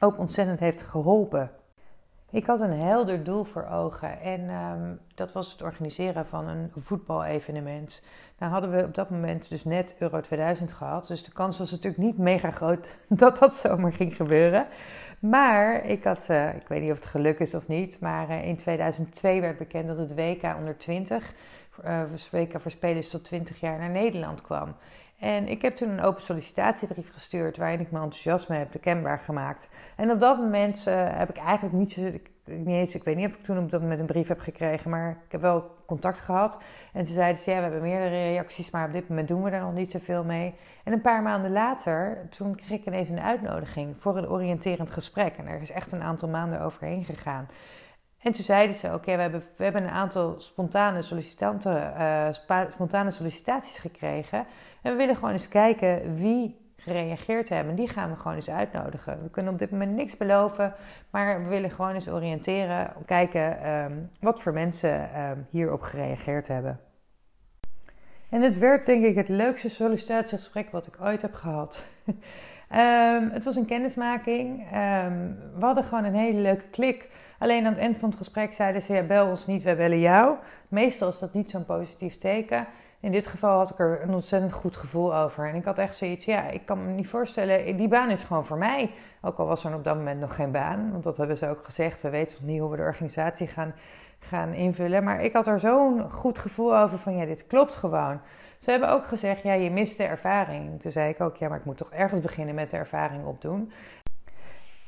ook 0.00 0.18
ontzettend 0.18 0.60
heeft 0.60 0.82
geholpen. 0.82 1.50
Ik 2.30 2.46
had 2.46 2.60
een 2.60 2.82
helder 2.82 3.24
doel 3.24 3.44
voor 3.44 3.66
ogen 3.66 4.20
en 4.20 4.50
um, 4.50 4.98
dat 5.14 5.32
was 5.32 5.52
het 5.52 5.62
organiseren 5.62 6.26
van 6.26 6.48
een 6.48 6.70
voetbalevenement. 6.76 8.02
Nou 8.38 8.52
hadden 8.52 8.70
we 8.70 8.84
op 8.84 8.94
dat 8.94 9.10
moment 9.10 9.48
dus 9.48 9.64
net 9.64 9.94
Euro 9.98 10.20
2000 10.20 10.72
gehad, 10.72 11.06
dus 11.06 11.24
de 11.24 11.32
kans 11.32 11.58
was 11.58 11.70
natuurlijk 11.70 12.02
niet 12.02 12.18
mega 12.18 12.50
groot 12.50 12.96
dat 13.08 13.38
dat 13.38 13.54
zomaar 13.54 13.92
ging 13.92 14.16
gebeuren. 14.16 14.66
Maar 15.18 15.84
ik 15.84 16.04
had, 16.04 16.28
uh, 16.30 16.54
ik 16.54 16.68
weet 16.68 16.80
niet 16.80 16.90
of 16.90 16.96
het 16.96 17.06
geluk 17.06 17.38
is 17.38 17.54
of 17.54 17.68
niet, 17.68 18.00
maar 18.00 18.30
uh, 18.30 18.46
in 18.46 18.56
2002 18.56 19.40
werd 19.40 19.58
bekend 19.58 19.86
dat 19.86 19.96
het 19.96 20.14
WK 20.14 20.56
onder 20.56 20.76
20, 20.76 21.24
uh, 21.24 21.34
WK 22.30 22.60
voor 22.60 22.70
spelers 22.70 23.10
tot 23.10 23.24
20 23.24 23.60
jaar, 23.60 23.78
naar 23.78 23.90
Nederland 23.90 24.42
kwam. 24.42 24.74
En 25.18 25.48
ik 25.48 25.62
heb 25.62 25.76
toen 25.76 25.88
een 25.88 26.02
open 26.02 26.22
sollicitatiebrief 26.22 27.12
gestuurd 27.12 27.56
waarin 27.56 27.80
ik 27.80 27.90
mijn 27.90 28.04
enthousiasme 28.04 28.56
heb 28.56 28.80
kenbaar 28.80 29.18
gemaakt. 29.18 29.70
En 29.96 30.10
op 30.10 30.20
dat 30.20 30.38
moment 30.38 30.84
uh, 30.88 31.18
heb 31.18 31.28
ik 31.28 31.36
eigenlijk 31.36 31.74
niet. 31.76 31.96
Ik, 31.96 32.30
niet 32.44 32.66
eens, 32.66 32.94
ik 32.94 33.04
weet 33.04 33.16
niet 33.16 33.26
of 33.26 33.34
ik 33.34 33.42
toen 33.42 33.58
op 33.58 33.70
dat 33.70 33.80
moment 33.80 34.00
een 34.00 34.06
brief 34.06 34.28
heb 34.28 34.40
gekregen, 34.40 34.90
maar 34.90 35.10
ik 35.10 35.32
heb 35.32 35.40
wel 35.40 35.76
contact 35.86 36.20
gehad. 36.20 36.58
En 36.92 37.06
ze 37.06 37.12
zeiden 37.12 37.42
ze, 37.42 37.50
ja, 37.50 37.56
we 37.56 37.62
hebben 37.62 37.82
meerdere 37.82 38.28
reacties, 38.30 38.70
maar 38.70 38.86
op 38.86 38.92
dit 38.92 39.08
moment 39.08 39.28
doen 39.28 39.42
we 39.42 39.50
daar 39.50 39.60
nog 39.60 39.72
niet 39.72 39.90
zoveel 39.90 40.24
mee. 40.24 40.54
En 40.84 40.92
een 40.92 41.00
paar 41.00 41.22
maanden 41.22 41.52
later, 41.52 42.26
toen 42.30 42.54
kreeg 42.54 42.70
ik 42.80 42.86
ineens 42.86 43.08
een 43.08 43.20
uitnodiging 43.20 43.94
voor 43.98 44.16
een 44.16 44.28
oriënterend 44.28 44.90
gesprek. 44.90 45.36
En 45.36 45.46
er 45.46 45.60
is 45.60 45.70
echt 45.70 45.92
een 45.92 46.02
aantal 46.02 46.28
maanden 46.28 46.60
overheen 46.60 47.04
gegaan. 47.04 47.48
En 48.26 48.32
toen 48.32 48.44
zeiden 48.44 48.76
ze: 48.76 48.92
Oké, 48.92 49.14
we, 49.16 49.22
hebben, 49.22 49.42
we 49.56 49.64
hebben 49.64 49.82
een 49.82 49.90
aantal 49.90 50.34
spontane, 50.38 51.02
sollicitanten, 51.02 51.94
uh, 51.98 52.26
spontane 52.72 53.10
sollicitaties 53.10 53.78
gekregen. 53.78 54.46
En 54.82 54.92
we 54.92 54.98
willen 54.98 55.14
gewoon 55.14 55.30
eens 55.30 55.48
kijken 55.48 56.14
wie 56.14 56.56
gereageerd 56.76 57.48
hebben. 57.48 57.74
Die 57.74 57.88
gaan 57.88 58.10
we 58.10 58.16
gewoon 58.16 58.34
eens 58.34 58.50
uitnodigen. 58.50 59.22
We 59.22 59.30
kunnen 59.30 59.52
op 59.52 59.58
dit 59.58 59.70
moment 59.70 59.94
niks 59.94 60.16
beloven, 60.16 60.74
maar 61.10 61.42
we 61.42 61.48
willen 61.48 61.70
gewoon 61.70 61.94
eens 61.94 62.08
oriënteren, 62.08 62.92
kijken 63.04 63.70
um, 63.70 64.10
wat 64.20 64.42
voor 64.42 64.52
mensen 64.52 65.20
um, 65.22 65.46
hierop 65.50 65.82
gereageerd 65.82 66.48
hebben. 66.48 66.80
En 68.28 68.42
het 68.42 68.58
werd 68.58 68.86
denk 68.86 69.04
ik 69.04 69.14
het 69.14 69.28
leukste 69.28 69.70
sollicitatiegesprek 69.70 70.70
wat 70.70 70.86
ik 70.86 70.96
ooit 71.00 71.22
heb 71.22 71.34
gehad. 71.34 71.86
um, 72.06 73.30
het 73.36 73.44
was 73.44 73.56
een 73.56 73.66
kennismaking. 73.66 74.70
we 75.58 75.64
hadden 75.64 75.84
gewoon 75.84 76.04
een 76.04 76.14
hele 76.14 76.40
leuke 76.40 76.68
klik. 76.68 77.08
Alleen 77.38 77.66
aan 77.66 77.72
het 77.72 77.82
eind 77.82 77.96
van 77.96 78.08
het 78.08 78.18
gesprek 78.18 78.52
zeiden 78.52 78.82
ze: 78.82 79.04
bel 79.08 79.28
ons 79.28 79.46
niet, 79.46 79.62
wij 79.62 79.76
bellen 79.76 80.00
jou. 80.00 80.36
Meestal 80.68 81.08
is 81.08 81.18
dat 81.18 81.32
niet 81.32 81.50
zo'n 81.50 81.64
positief 81.64 82.16
teken. 82.16 82.66
In 83.00 83.12
dit 83.12 83.26
geval 83.26 83.58
had 83.58 83.70
ik 83.70 83.78
er 83.78 84.02
een 84.02 84.14
ontzettend 84.14 84.52
goed 84.52 84.76
gevoel 84.76 85.16
over. 85.16 85.48
En 85.48 85.54
ik 85.54 85.64
had 85.64 85.78
echt 85.78 85.96
zoiets, 85.96 86.24
ja, 86.24 86.48
ik 86.48 86.66
kan 86.66 86.86
me 86.86 86.92
niet 86.92 87.08
voorstellen, 87.08 87.76
die 87.76 87.88
baan 87.88 88.10
is 88.10 88.22
gewoon 88.22 88.44
voor 88.44 88.58
mij. 88.58 88.90
Ook 89.20 89.38
al 89.38 89.46
was 89.46 89.64
er 89.64 89.74
op 89.74 89.84
dat 89.84 89.96
moment 89.96 90.20
nog 90.20 90.34
geen 90.34 90.50
baan, 90.50 90.90
want 90.92 91.04
dat 91.04 91.16
hebben 91.16 91.36
ze 91.36 91.48
ook 91.48 91.64
gezegd. 91.64 92.00
We 92.00 92.10
weten 92.10 92.36
nog 92.40 92.50
niet 92.50 92.60
hoe 92.60 92.70
we 92.70 92.76
de 92.76 92.82
organisatie 92.82 93.46
gaan, 93.46 93.74
gaan 94.18 94.52
invullen. 94.52 95.04
Maar 95.04 95.22
ik 95.22 95.32
had 95.32 95.46
er 95.46 95.60
zo'n 95.60 96.10
goed 96.10 96.38
gevoel 96.38 96.78
over 96.78 96.98
van, 96.98 97.16
ja, 97.16 97.24
dit 97.24 97.46
klopt 97.46 97.74
gewoon. 97.74 98.20
Ze 98.58 98.70
hebben 98.70 98.90
ook 98.90 99.06
gezegd, 99.06 99.42
ja, 99.42 99.52
je 99.52 99.70
mist 99.70 99.96
de 99.96 100.04
ervaring. 100.04 100.80
Toen 100.80 100.90
zei 100.90 101.08
ik 101.10 101.20
ook, 101.20 101.36
ja, 101.36 101.48
maar 101.48 101.58
ik 101.58 101.64
moet 101.64 101.76
toch 101.76 101.92
ergens 101.92 102.20
beginnen 102.20 102.54
met 102.54 102.70
de 102.70 102.76
ervaring 102.76 103.24
opdoen. 103.24 103.72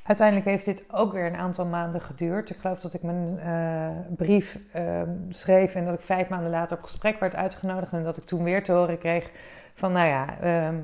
Uiteindelijk 0.09 0.49
heeft 0.49 0.65
dit 0.65 0.85
ook 0.91 1.13
weer 1.13 1.27
een 1.27 1.37
aantal 1.37 1.67
maanden 1.67 2.01
geduurd. 2.01 2.51
Ik 2.51 2.57
geloof 2.61 2.81
dat 2.81 2.95
ik 2.95 3.03
mijn 3.03 3.39
uh, 3.45 4.15
brief 4.17 4.59
uh, 4.77 5.03
schreef 5.29 5.75
en 5.75 5.85
dat 5.85 5.95
ik 5.95 6.01
vijf 6.01 6.29
maanden 6.29 6.51
later 6.51 6.77
op 6.77 6.83
gesprek 6.83 7.21
werd 7.21 7.35
uitgenodigd. 7.35 7.93
En 7.93 8.03
dat 8.03 8.17
ik 8.17 8.25
toen 8.25 8.43
weer 8.43 8.65
te 8.65 8.73
horen 8.73 8.99
kreeg 8.99 9.31
van, 9.75 9.93
nou 9.93 10.07
ja, 10.07 10.27
uh, 10.43 10.79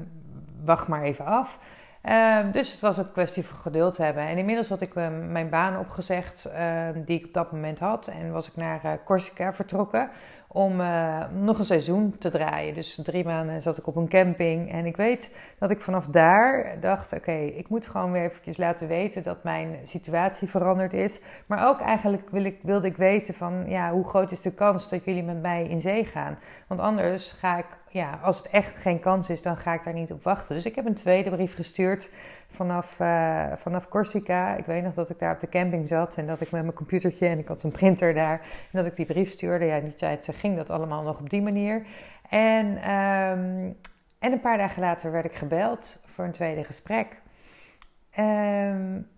wacht 0.64 0.88
maar 0.88 1.02
even 1.02 1.25
af. 1.25 1.59
Ehm, 2.04 2.50
dus 2.50 2.73
het 2.73 2.80
was 2.80 2.99
een 2.99 3.12
kwestie 3.12 3.44
van 3.44 3.58
geduld 3.58 3.96
hebben. 3.96 4.23
En 4.23 4.38
inmiddels 4.38 4.68
had 4.68 4.80
ik 4.80 4.94
ehm, 4.94 5.32
mijn 5.32 5.49
baan 5.49 5.78
opgezegd 5.78 6.49
die 6.94 7.18
ik 7.18 7.26
op 7.26 7.32
dat 7.32 7.52
moment 7.52 7.78
had. 7.78 8.06
En 8.06 8.32
was 8.32 8.49
ik 8.49 8.56
naar 8.56 8.84
eh, 8.84 8.92
Corsica 9.04 9.52
vertrokken 9.52 10.11
om 10.54 10.80
uh, 10.80 11.25
nog 11.32 11.58
een 11.58 11.64
seizoen 11.64 12.18
te 12.18 12.30
draaien. 12.30 12.75
Dus 12.75 13.00
drie 13.02 13.25
maanden 13.25 13.62
zat 13.62 13.78
ik 13.78 13.87
op 13.87 13.96
een 13.96 14.08
camping. 14.08 14.73
En 14.73 14.87
ik 14.87 14.96
weet 14.96 15.37
dat 15.58 15.70
ik 15.70 15.80
vanaf 15.80 16.06
daar 16.06 16.76
dacht: 16.80 17.12
oké, 17.12 17.32
ik 17.32 17.68
moet 17.68 17.87
gewoon 17.87 18.12
weer 18.12 18.25
eventjes 18.25 18.56
laten 18.56 18.88
weten 18.88 19.23
dat 19.23 19.44
mijn 19.44 19.78
situatie 19.84 20.49
veranderd 20.49 20.92
is. 20.92 21.20
Maar 21.46 21.68
ook 21.68 21.80
eigenlijk 21.80 22.30
wil 22.30 22.44
ik, 22.44 22.58
wilde 22.62 22.87
ik 22.87 22.96
weten 22.96 23.34
van 23.34 23.64
ja, 23.68 23.92
hoe 23.92 24.04
groot 24.04 24.30
is 24.30 24.40
de 24.40 24.52
kans 24.52 24.88
dat 24.88 25.04
jullie 25.04 25.23
met 25.23 25.42
mij 25.42 25.66
in 25.68 25.80
zee 25.80 26.04
gaan? 26.04 26.38
Want 26.66 26.80
anders 26.80 27.32
ga 27.32 27.58
ik 27.58 27.66
ja, 27.94 28.18
als 28.22 28.36
het 28.36 28.48
echt 28.48 28.76
geen 28.76 29.00
kans 29.00 29.28
is, 29.28 29.42
dan 29.42 29.56
ga 29.56 29.74
ik 29.74 29.84
daar 29.84 29.94
niet 29.94 30.12
op 30.12 30.22
wachten. 30.22 30.54
Dus 30.54 30.64
ik 30.64 30.74
heb 30.74 30.86
een 30.86 30.94
tweede 30.94 31.30
brief 31.30 31.54
gestuurd 31.54 32.10
vanaf, 32.48 32.98
uh, 33.00 33.52
vanaf 33.56 33.88
Corsica. 33.88 34.56
Ik 34.56 34.66
weet 34.66 34.82
nog 34.82 34.94
dat 34.94 35.10
ik 35.10 35.18
daar 35.18 35.34
op 35.34 35.40
de 35.40 35.48
camping 35.48 35.88
zat 35.88 36.16
en 36.16 36.26
dat 36.26 36.40
ik 36.40 36.50
met 36.50 36.62
mijn 36.62 36.74
computertje 36.74 37.26
en 37.26 37.38
ik 37.38 37.48
had 37.48 37.62
een 37.62 37.70
printer 37.70 38.14
daar. 38.14 38.40
En 38.40 38.70
dat 38.78 38.86
ik 38.86 38.96
die 38.96 39.06
brief 39.06 39.30
stuurde. 39.30 39.64
Ja, 39.64 39.76
in 39.76 39.84
die 39.84 39.94
tijd 39.94 40.28
ging 40.32 40.56
dat 40.56 40.70
allemaal 40.70 41.02
nog 41.02 41.20
op 41.20 41.30
die 41.30 41.42
manier. 41.42 41.86
En, 42.28 42.66
um, 42.66 43.76
en 44.18 44.32
een 44.32 44.40
paar 44.40 44.58
dagen 44.58 44.82
later 44.82 45.12
werd 45.12 45.24
ik 45.24 45.34
gebeld 45.34 46.02
voor 46.06 46.24
een 46.24 46.32
tweede 46.32 46.64
gesprek. 46.64 47.20
Um, 48.18 49.08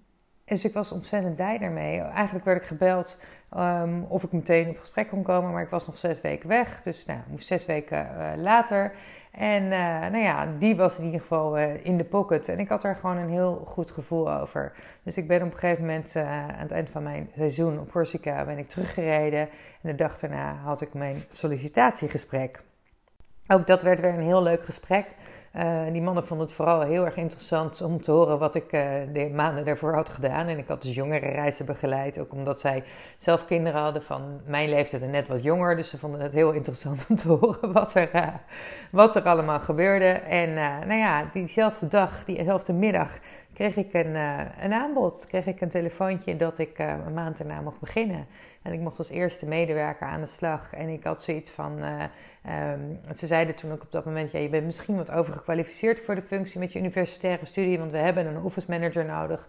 dus 0.45 0.65
ik 0.65 0.73
was 0.73 0.93
ontzettend 0.93 1.37
blij 1.37 1.59
daarmee. 1.59 2.01
Eigenlijk 2.01 2.45
werd 2.45 2.63
ik 2.63 2.69
gebeld 2.69 3.19
um, 3.57 4.05
of 4.09 4.23
ik 4.23 4.33
meteen 4.33 4.69
op 4.69 4.79
gesprek 4.79 5.09
kon 5.09 5.23
komen, 5.23 5.53
maar 5.53 5.63
ik 5.63 5.69
was 5.71 5.87
nog 5.87 5.99
zes 5.99 6.21
weken 6.21 6.49
weg. 6.49 6.83
Dus 6.83 7.07
nou, 7.07 7.21
moest 7.29 7.47
zes 7.47 7.67
weken 7.67 8.09
uh, 8.19 8.31
later. 8.37 8.93
En 9.31 9.63
uh, 9.63 9.71
nou 10.01 10.19
ja, 10.19 10.49
die 10.59 10.77
was 10.77 10.99
in 10.99 11.05
ieder 11.05 11.21
geval 11.21 11.59
uh, 11.59 11.85
in 11.85 11.97
de 11.97 12.05
pocket. 12.05 12.49
En 12.49 12.59
ik 12.59 12.69
had 12.69 12.85
er 12.85 12.97
gewoon 12.97 13.17
een 13.17 13.31
heel 13.31 13.63
goed 13.67 13.91
gevoel 13.91 14.33
over. 14.33 14.73
Dus 15.03 15.17
ik 15.17 15.29
ben 15.29 15.43
op 15.43 15.53
een 15.53 15.59
gegeven 15.59 15.85
moment 15.85 16.17
aan 16.17 16.55
het 16.57 16.73
eind 16.73 16.89
van 16.89 17.03
mijn 17.03 17.31
seizoen 17.35 17.79
op 17.79 17.91
Corsica 17.91 18.45
ben 18.45 18.59
ik 18.59 18.69
teruggereden. 18.69 19.41
En 19.41 19.91
de 19.91 19.95
dag 19.95 20.19
daarna 20.19 20.55
had 20.55 20.81
ik 20.81 20.95
mijn 20.95 21.25
sollicitatiegesprek. 21.31 22.63
Ook 23.49 23.67
dat 23.67 23.83
werd 23.83 24.01
weer 24.01 24.15
een 24.15 24.21
heel 24.21 24.43
leuk 24.43 24.65
gesprek. 24.65 25.07
Uh, 25.59 25.93
die 25.93 26.03
mannen 26.03 26.27
vonden 26.27 26.47
het 26.47 26.57
vooral 26.57 26.81
heel 26.81 27.05
erg 27.05 27.17
interessant 27.17 27.83
om 27.83 28.03
te 28.03 28.11
horen 28.11 28.39
wat 28.39 28.55
ik 28.55 28.73
uh, 28.73 28.81
de 29.13 29.31
maanden 29.35 29.65
daarvoor 29.65 29.95
had 29.95 30.09
gedaan. 30.09 30.47
En 30.47 30.59
ik 30.59 30.69
had 30.69 30.83
dus 30.83 30.95
jongere 30.95 31.29
reizen 31.29 31.67
begeleid, 31.67 32.19
ook 32.19 32.33
omdat 32.33 32.61
zij 32.61 32.83
zelf 33.17 33.45
kinderen 33.45 33.81
hadden 33.81 34.03
van 34.03 34.41
mijn 34.47 34.69
leeftijd 34.69 35.03
en 35.03 35.11
net 35.11 35.29
wat 35.29 35.43
jonger. 35.43 35.77
Dus 35.77 35.91
ze 35.91 35.99
vonden 35.99 36.21
het 36.21 36.33
heel 36.33 36.53
interessant 36.53 37.07
om 37.09 37.17
te 37.17 37.29
horen 37.41 37.73
wat 37.73 37.95
er, 37.95 38.15
uh, 38.15 38.27
wat 38.91 39.17
er 39.17 39.23
allemaal 39.23 39.61
gebeurde. 39.61 40.11
En 40.15 40.55
nou 40.89 41.01
ja, 41.01 41.31
diezelfde 41.33 41.89
dag, 41.89 42.25
diezelfde 42.25 42.73
middag, 42.73 43.19
kreeg 43.53 43.77
ik 43.77 43.93
een, 43.93 44.15
een 44.61 44.73
aanbod. 44.73 45.27
Kreeg 45.27 45.47
ik 45.47 45.61
een 45.61 45.69
telefoontje 45.69 46.37
dat 46.37 46.59
ik 46.59 46.79
een 46.79 47.15
maand 47.15 47.39
daarna 47.39 47.61
mocht 47.61 47.81
beginnen. 47.81 48.27
En 48.67 48.73
ik 48.73 48.81
mocht 48.81 48.99
als 48.99 49.11
eerste 49.11 49.47
medewerker 49.47 50.07
aan 50.07 50.21
de 50.21 50.27
slag. 50.27 50.73
En 50.73 50.89
ik 50.89 51.05
had 51.05 51.23
zoiets 51.23 51.51
van. 51.51 51.79
Uh, 51.79 52.03
um, 52.73 53.01
ze 53.15 53.27
zeiden 53.27 53.55
toen 53.55 53.73
ook 53.73 53.83
op 53.83 53.93
dat 53.93 54.05
moment: 54.05 54.33
ja, 54.33 54.39
je 54.39 54.49
bent 54.49 54.65
misschien 54.65 54.97
wat 54.97 55.11
overgekwalificeerd 55.11 56.01
voor 56.01 56.15
de 56.15 56.23
functie 56.23 56.61
met 56.61 56.73
je 56.73 56.79
universitaire 56.79 57.47
studie, 57.47 57.79
want 57.79 57.91
we 57.91 57.99
hebben 57.99 58.27
een 58.27 58.43
office 58.43 58.71
manager 58.71 59.05
nodig. 59.05 59.47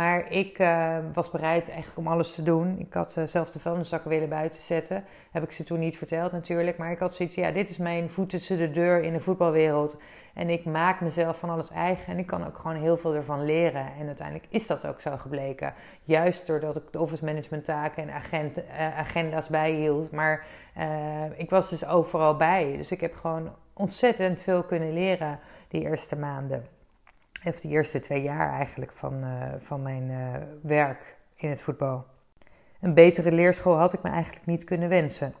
Maar 0.00 0.32
ik 0.32 0.58
uh, 0.58 0.96
was 1.12 1.30
bereid 1.30 1.68
eigenlijk 1.68 1.98
om 1.98 2.06
alles 2.06 2.34
te 2.34 2.42
doen. 2.42 2.78
Ik 2.78 2.92
had 2.92 3.16
uh, 3.18 3.26
zelfs 3.26 3.52
de 3.52 3.58
vuilniszakken 3.58 4.10
willen 4.10 4.28
buiten 4.28 4.60
zetten. 4.60 5.04
Heb 5.30 5.42
ik 5.42 5.52
ze 5.52 5.64
toen 5.64 5.78
niet 5.78 5.98
verteld 5.98 6.32
natuurlijk. 6.32 6.76
Maar 6.76 6.90
ik 6.90 6.98
had 6.98 7.14
zoiets, 7.14 7.34
ja, 7.34 7.50
dit 7.50 7.68
is 7.68 7.76
mijn 7.76 8.10
voet 8.10 8.28
tussen 8.28 8.58
de 8.58 8.70
deur 8.70 9.02
in 9.02 9.12
de 9.12 9.20
voetbalwereld. 9.20 9.96
En 10.34 10.50
ik 10.50 10.64
maak 10.64 11.00
mezelf 11.00 11.38
van 11.38 11.50
alles 11.50 11.70
eigen. 11.70 12.12
En 12.12 12.18
ik 12.18 12.26
kan 12.26 12.46
ook 12.46 12.58
gewoon 12.58 12.76
heel 12.76 12.96
veel 12.96 13.14
ervan 13.14 13.44
leren. 13.44 13.86
En 13.98 14.06
uiteindelijk 14.06 14.46
is 14.50 14.66
dat 14.66 14.86
ook 14.86 15.00
zo 15.00 15.16
gebleken. 15.16 15.74
Juist 16.02 16.46
doordat 16.46 16.76
ik 16.76 16.92
de 16.92 17.00
office 17.00 17.24
management 17.24 17.64
taken 17.64 18.02
en 18.02 18.14
agent, 18.14 18.58
uh, 18.58 18.98
agenda's 18.98 19.48
bijhield. 19.48 20.10
Maar 20.10 20.46
ik 21.36 21.50
was 21.50 21.68
dus 21.68 21.86
overal 21.86 22.36
bij. 22.36 22.74
Dus 22.76 22.90
ik 22.90 23.00
heb 23.00 23.16
gewoon 23.16 23.50
ontzettend 23.72 24.40
veel 24.40 24.62
kunnen 24.62 24.92
leren 24.92 25.38
die 25.68 25.82
eerste 25.82 26.16
maanden. 26.16 26.79
Of 27.44 27.60
de 27.60 27.68
eerste 27.68 28.00
twee 28.00 28.22
jaar 28.22 28.52
eigenlijk 28.52 28.92
van, 28.92 29.24
uh, 29.24 29.42
van 29.58 29.82
mijn 29.82 30.10
uh, 30.10 30.18
werk 30.62 31.16
in 31.36 31.48
het 31.50 31.60
voetbal. 31.62 32.04
Een 32.80 32.94
betere 32.94 33.32
leerschool 33.32 33.76
had 33.76 33.92
ik 33.92 34.02
me 34.02 34.10
eigenlijk 34.10 34.46
niet 34.46 34.64
kunnen 34.64 34.88
wensen. 34.88 35.34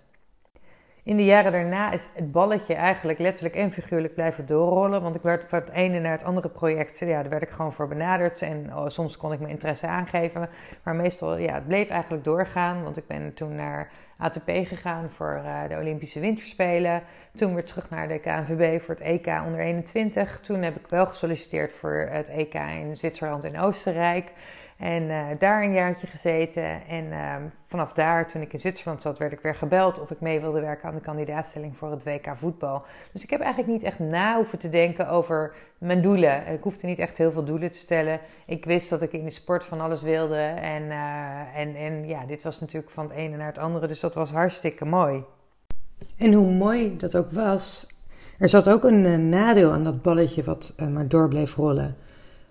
In 1.02 1.16
de 1.16 1.24
jaren 1.24 1.52
daarna 1.52 1.92
is 1.92 2.06
het 2.14 2.32
balletje 2.32 2.74
eigenlijk 2.74 3.18
letterlijk 3.18 3.54
en 3.54 3.72
figuurlijk 3.72 4.14
blijven 4.14 4.46
doorrollen. 4.46 5.02
Want 5.02 5.16
ik 5.16 5.22
werd 5.22 5.48
van 5.48 5.58
het 5.58 5.70
ene 5.70 6.00
naar 6.00 6.12
het 6.12 6.24
andere 6.24 6.48
project, 6.48 6.98
ja, 6.98 7.20
daar 7.20 7.30
werd 7.30 7.42
ik 7.42 7.48
gewoon 7.48 7.72
voor 7.72 7.88
benaderd. 7.88 8.42
En 8.42 8.76
oh, 8.76 8.88
soms 8.88 9.16
kon 9.16 9.32
ik 9.32 9.38
mijn 9.38 9.50
interesse 9.50 9.86
aangeven. 9.86 10.48
Maar 10.82 10.94
meestal, 10.94 11.36
ja, 11.36 11.54
het 11.54 11.66
bleef 11.66 11.88
eigenlijk 11.88 12.24
doorgaan. 12.24 12.82
Want 12.82 12.96
ik 12.96 13.06
ben 13.06 13.34
toen 13.34 13.54
naar 13.54 13.90
ATP 14.20 14.50
gegaan 14.66 15.10
voor 15.10 15.40
uh, 15.44 15.68
de 15.68 15.76
Olympische 15.76 16.20
Winterspelen. 16.20 17.02
Toen 17.34 17.54
weer 17.54 17.64
terug 17.64 17.90
naar 17.90 18.08
de 18.08 18.18
KNVB 18.18 18.82
voor 18.82 18.94
het 18.94 19.04
EK 19.04 19.26
onder 19.26 19.60
21. 19.60 20.40
Toen 20.40 20.62
heb 20.62 20.76
ik 20.76 20.86
wel 20.88 21.06
gesolliciteerd 21.06 21.72
voor 21.72 22.08
het 22.10 22.28
EK 22.28 22.54
in 22.54 22.96
Zwitserland 22.96 23.44
en 23.44 23.58
Oostenrijk. 23.58 24.32
En 24.80 25.02
uh, 25.02 25.26
daar 25.38 25.62
een 25.62 25.72
jaartje 25.72 26.06
gezeten. 26.06 26.86
En 26.86 27.04
uh, 27.04 27.34
vanaf 27.64 27.92
daar, 27.92 28.28
toen 28.28 28.42
ik 28.42 28.52
in 28.52 28.58
Zwitserland 28.58 29.02
zat, 29.02 29.18
werd 29.18 29.32
ik 29.32 29.40
weer 29.40 29.54
gebeld 29.54 30.00
of 30.00 30.10
ik 30.10 30.20
mee 30.20 30.40
wilde 30.40 30.60
werken 30.60 30.88
aan 30.88 30.94
de 30.94 31.00
kandidaatstelling 31.00 31.76
voor 31.76 31.90
het 31.90 32.04
WK 32.04 32.30
voetbal. 32.34 32.82
Dus 33.12 33.22
ik 33.22 33.30
heb 33.30 33.40
eigenlijk 33.40 33.72
niet 33.72 33.82
echt 33.82 33.98
na 33.98 34.36
hoeven 34.36 34.58
te 34.58 34.68
denken 34.68 35.08
over 35.08 35.54
mijn 35.78 36.02
doelen. 36.02 36.46
Ik 36.46 36.62
hoefde 36.62 36.86
niet 36.86 36.98
echt 36.98 37.18
heel 37.18 37.32
veel 37.32 37.44
doelen 37.44 37.70
te 37.70 37.78
stellen. 37.78 38.20
Ik 38.46 38.64
wist 38.64 38.90
dat 38.90 39.02
ik 39.02 39.12
in 39.12 39.24
de 39.24 39.30
sport 39.30 39.64
van 39.64 39.80
alles 39.80 40.02
wilde. 40.02 40.38
En, 40.38 40.82
uh, 40.82 41.58
en, 41.58 41.74
en 41.74 42.06
ja, 42.06 42.26
dit 42.26 42.42
was 42.42 42.60
natuurlijk 42.60 42.92
van 42.92 43.08
het 43.08 43.16
ene 43.16 43.36
naar 43.36 43.46
het 43.46 43.58
andere. 43.58 43.86
Dus 43.86 44.00
dat 44.00 44.14
was 44.14 44.30
hartstikke 44.30 44.84
mooi. 44.84 45.22
En 46.16 46.32
hoe 46.32 46.52
mooi 46.52 46.96
dat 46.96 47.16
ook 47.16 47.30
was, 47.30 47.86
er 48.38 48.48
zat 48.48 48.68
ook 48.68 48.84
een 48.84 49.28
nadeel 49.28 49.72
aan 49.72 49.84
dat 49.84 50.02
balletje 50.02 50.42
wat 50.42 50.74
maar 50.90 51.08
door 51.08 51.28
bleef 51.28 51.56
rollen 51.56 51.96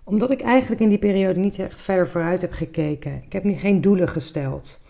omdat 0.10 0.32
ik 0.32 0.42
eigenlijk 0.42 0.82
in 0.82 0.89
die 0.89 0.98
periode 0.98 1.39
niet 1.39 1.60
echt 1.60 1.80
verder 1.80 2.08
vooruit 2.08 2.42
heb 2.42 2.54
gekeken. 2.54 3.22
Ik 3.25 3.34
heb 3.34 3.44
nu 3.44 3.54
geen 3.54 3.82
doelen 3.82 4.08
gesteld. 4.08 4.82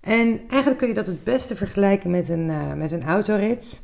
En 0.00 0.40
eigenlijk 0.48 0.78
kun 0.78 0.88
je 0.88 0.94
dat 0.94 1.06
het 1.06 1.24
beste 1.24 1.56
vergelijken 1.56 2.10
met 2.10 2.28
een, 2.28 2.48
uh, 2.48 2.72
met 2.72 2.90
een 2.92 3.02
autorit. 3.02 3.82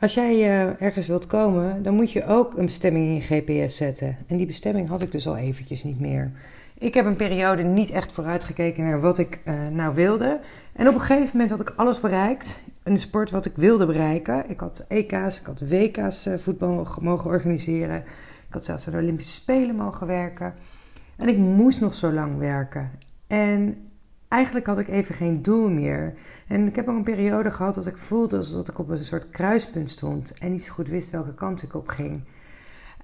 Als 0.00 0.14
jij 0.14 0.34
uh, 0.34 0.82
ergens 0.82 1.06
wilt 1.06 1.26
komen, 1.26 1.82
dan 1.82 1.94
moet 1.94 2.12
je 2.12 2.26
ook 2.26 2.56
een 2.56 2.64
bestemming 2.64 3.06
in 3.06 3.14
je 3.14 3.20
GPS 3.20 3.76
zetten. 3.76 4.16
En 4.26 4.36
die 4.36 4.46
bestemming 4.46 4.88
had 4.88 5.02
ik 5.02 5.12
dus 5.12 5.26
al 5.26 5.36
eventjes 5.36 5.84
niet 5.84 6.00
meer. 6.00 6.30
Ik 6.78 6.94
heb 6.94 7.06
een 7.06 7.16
periode 7.16 7.62
niet 7.62 7.90
echt 7.90 8.12
vooruitgekeken 8.12 8.84
naar 8.84 9.00
wat 9.00 9.18
ik 9.18 9.40
uh, 9.44 9.68
nou 9.68 9.94
wilde. 9.94 10.40
En 10.72 10.88
op 10.88 10.94
een 10.94 11.00
gegeven 11.00 11.30
moment 11.32 11.50
had 11.50 11.60
ik 11.60 11.72
alles 11.76 12.00
bereikt. 12.00 12.62
De 12.82 12.96
sport 12.96 13.30
wat 13.30 13.46
ik 13.46 13.56
wilde 13.56 13.86
bereiken. 13.86 14.50
Ik 14.50 14.60
had 14.60 14.84
EK's, 14.88 15.40
ik 15.40 15.46
had 15.46 15.62
WK's 15.68 16.28
voetbal 16.36 16.86
mogen 17.00 17.30
organiseren. 17.30 18.04
Ik 18.50 18.56
had 18.56 18.64
zelfs 18.64 18.86
aan 18.86 18.92
de 18.92 18.98
Olympische 18.98 19.32
Spelen 19.32 19.76
mogen 19.76 20.06
werken. 20.06 20.54
En 21.16 21.28
ik 21.28 21.38
moest 21.38 21.80
nog 21.80 21.94
zo 21.94 22.12
lang 22.12 22.38
werken. 22.38 22.90
En 23.26 23.76
eigenlijk 24.28 24.66
had 24.66 24.78
ik 24.78 24.88
even 24.88 25.14
geen 25.14 25.42
doel 25.42 25.68
meer. 25.68 26.14
En 26.46 26.66
ik 26.66 26.76
heb 26.76 26.88
ook 26.88 26.96
een 26.96 27.02
periode 27.02 27.50
gehad 27.50 27.74
dat 27.74 27.86
ik 27.86 27.96
voelde 27.96 28.36
alsof 28.36 28.68
ik 28.68 28.78
op 28.78 28.88
een 28.88 29.04
soort 29.04 29.30
kruispunt 29.30 29.90
stond. 29.90 30.38
En 30.38 30.50
niet 30.50 30.62
zo 30.62 30.72
goed 30.72 30.88
wist 30.88 31.10
welke 31.10 31.34
kant 31.34 31.62
ik 31.62 31.74
op 31.74 31.88
ging. 31.88 32.24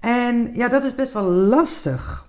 En 0.01 0.51
ja, 0.55 0.69
dat 0.69 0.85
is 0.85 0.95
best 0.95 1.13
wel 1.13 1.31
lastig. 1.31 2.29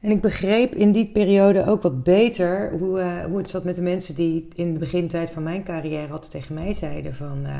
En 0.00 0.10
ik 0.10 0.20
begreep 0.20 0.74
in 0.74 0.92
die 0.92 1.08
periode 1.08 1.66
ook 1.66 1.82
wat 1.82 2.02
beter 2.02 2.70
hoe, 2.78 3.00
uh, 3.00 3.24
hoe 3.24 3.38
het 3.38 3.50
zat 3.50 3.64
met 3.64 3.74
de 3.74 3.82
mensen 3.82 4.14
die 4.14 4.48
in 4.54 4.72
de 4.72 4.78
begintijd 4.78 5.30
van 5.30 5.42
mijn 5.42 5.64
carrière 5.64 6.12
altijd 6.12 6.30
tegen 6.30 6.54
mij 6.54 6.74
zeiden 6.74 7.14
van... 7.14 7.38
Uh, 7.46 7.58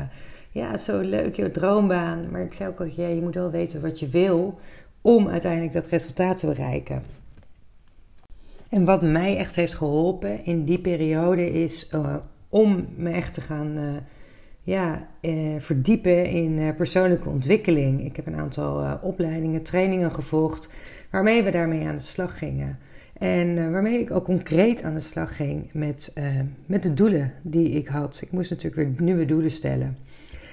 ja, 0.51 0.77
zo 0.77 0.99
leuk, 0.99 1.35
je 1.35 1.51
droombaan. 1.51 2.31
Maar 2.31 2.41
ik 2.41 2.53
zei 2.53 2.69
ook 2.69 2.79
al, 2.79 2.85
je 2.85 3.21
moet 3.21 3.35
wel 3.35 3.51
weten 3.51 3.81
wat 3.81 3.99
je 3.99 4.07
wil 4.07 4.59
om 5.01 5.27
uiteindelijk 5.27 5.73
dat 5.73 5.87
resultaat 5.87 6.39
te 6.39 6.47
bereiken. 6.47 7.03
En 8.69 8.85
wat 8.85 9.01
mij 9.01 9.37
echt 9.37 9.55
heeft 9.55 9.73
geholpen 9.73 10.45
in 10.45 10.65
die 10.65 10.79
periode 10.79 11.51
is 11.51 11.91
uh, 11.93 12.15
om 12.49 12.87
me 12.95 13.11
echt 13.11 13.33
te 13.33 13.41
gaan 13.41 13.77
uh, 13.77 13.93
ja, 14.61 15.07
uh, 15.21 15.59
verdiepen 15.59 16.25
in 16.25 16.75
persoonlijke 16.75 17.29
ontwikkeling. 17.29 18.05
Ik 18.05 18.15
heb 18.15 18.27
een 18.27 18.35
aantal 18.35 18.99
opleidingen, 19.01 19.61
trainingen 19.61 20.11
gevolgd 20.11 20.69
waarmee 21.11 21.43
we 21.43 21.51
daarmee 21.51 21.87
aan 21.87 21.95
de 21.95 22.01
slag 22.01 22.37
gingen. 22.37 22.79
En 23.17 23.71
waarmee 23.71 23.99
ik 23.99 24.11
ook 24.11 24.23
concreet 24.23 24.83
aan 24.83 24.93
de 24.93 24.99
slag 24.99 25.35
ging 25.35 25.69
met, 25.73 26.13
met 26.65 26.83
de 26.83 26.93
doelen 26.93 27.33
die 27.41 27.69
ik 27.69 27.87
had. 27.87 28.19
Ik 28.21 28.31
moest 28.31 28.49
natuurlijk 28.49 28.89
weer 28.89 29.01
nieuwe 29.05 29.25
doelen 29.25 29.51
stellen. 29.51 29.97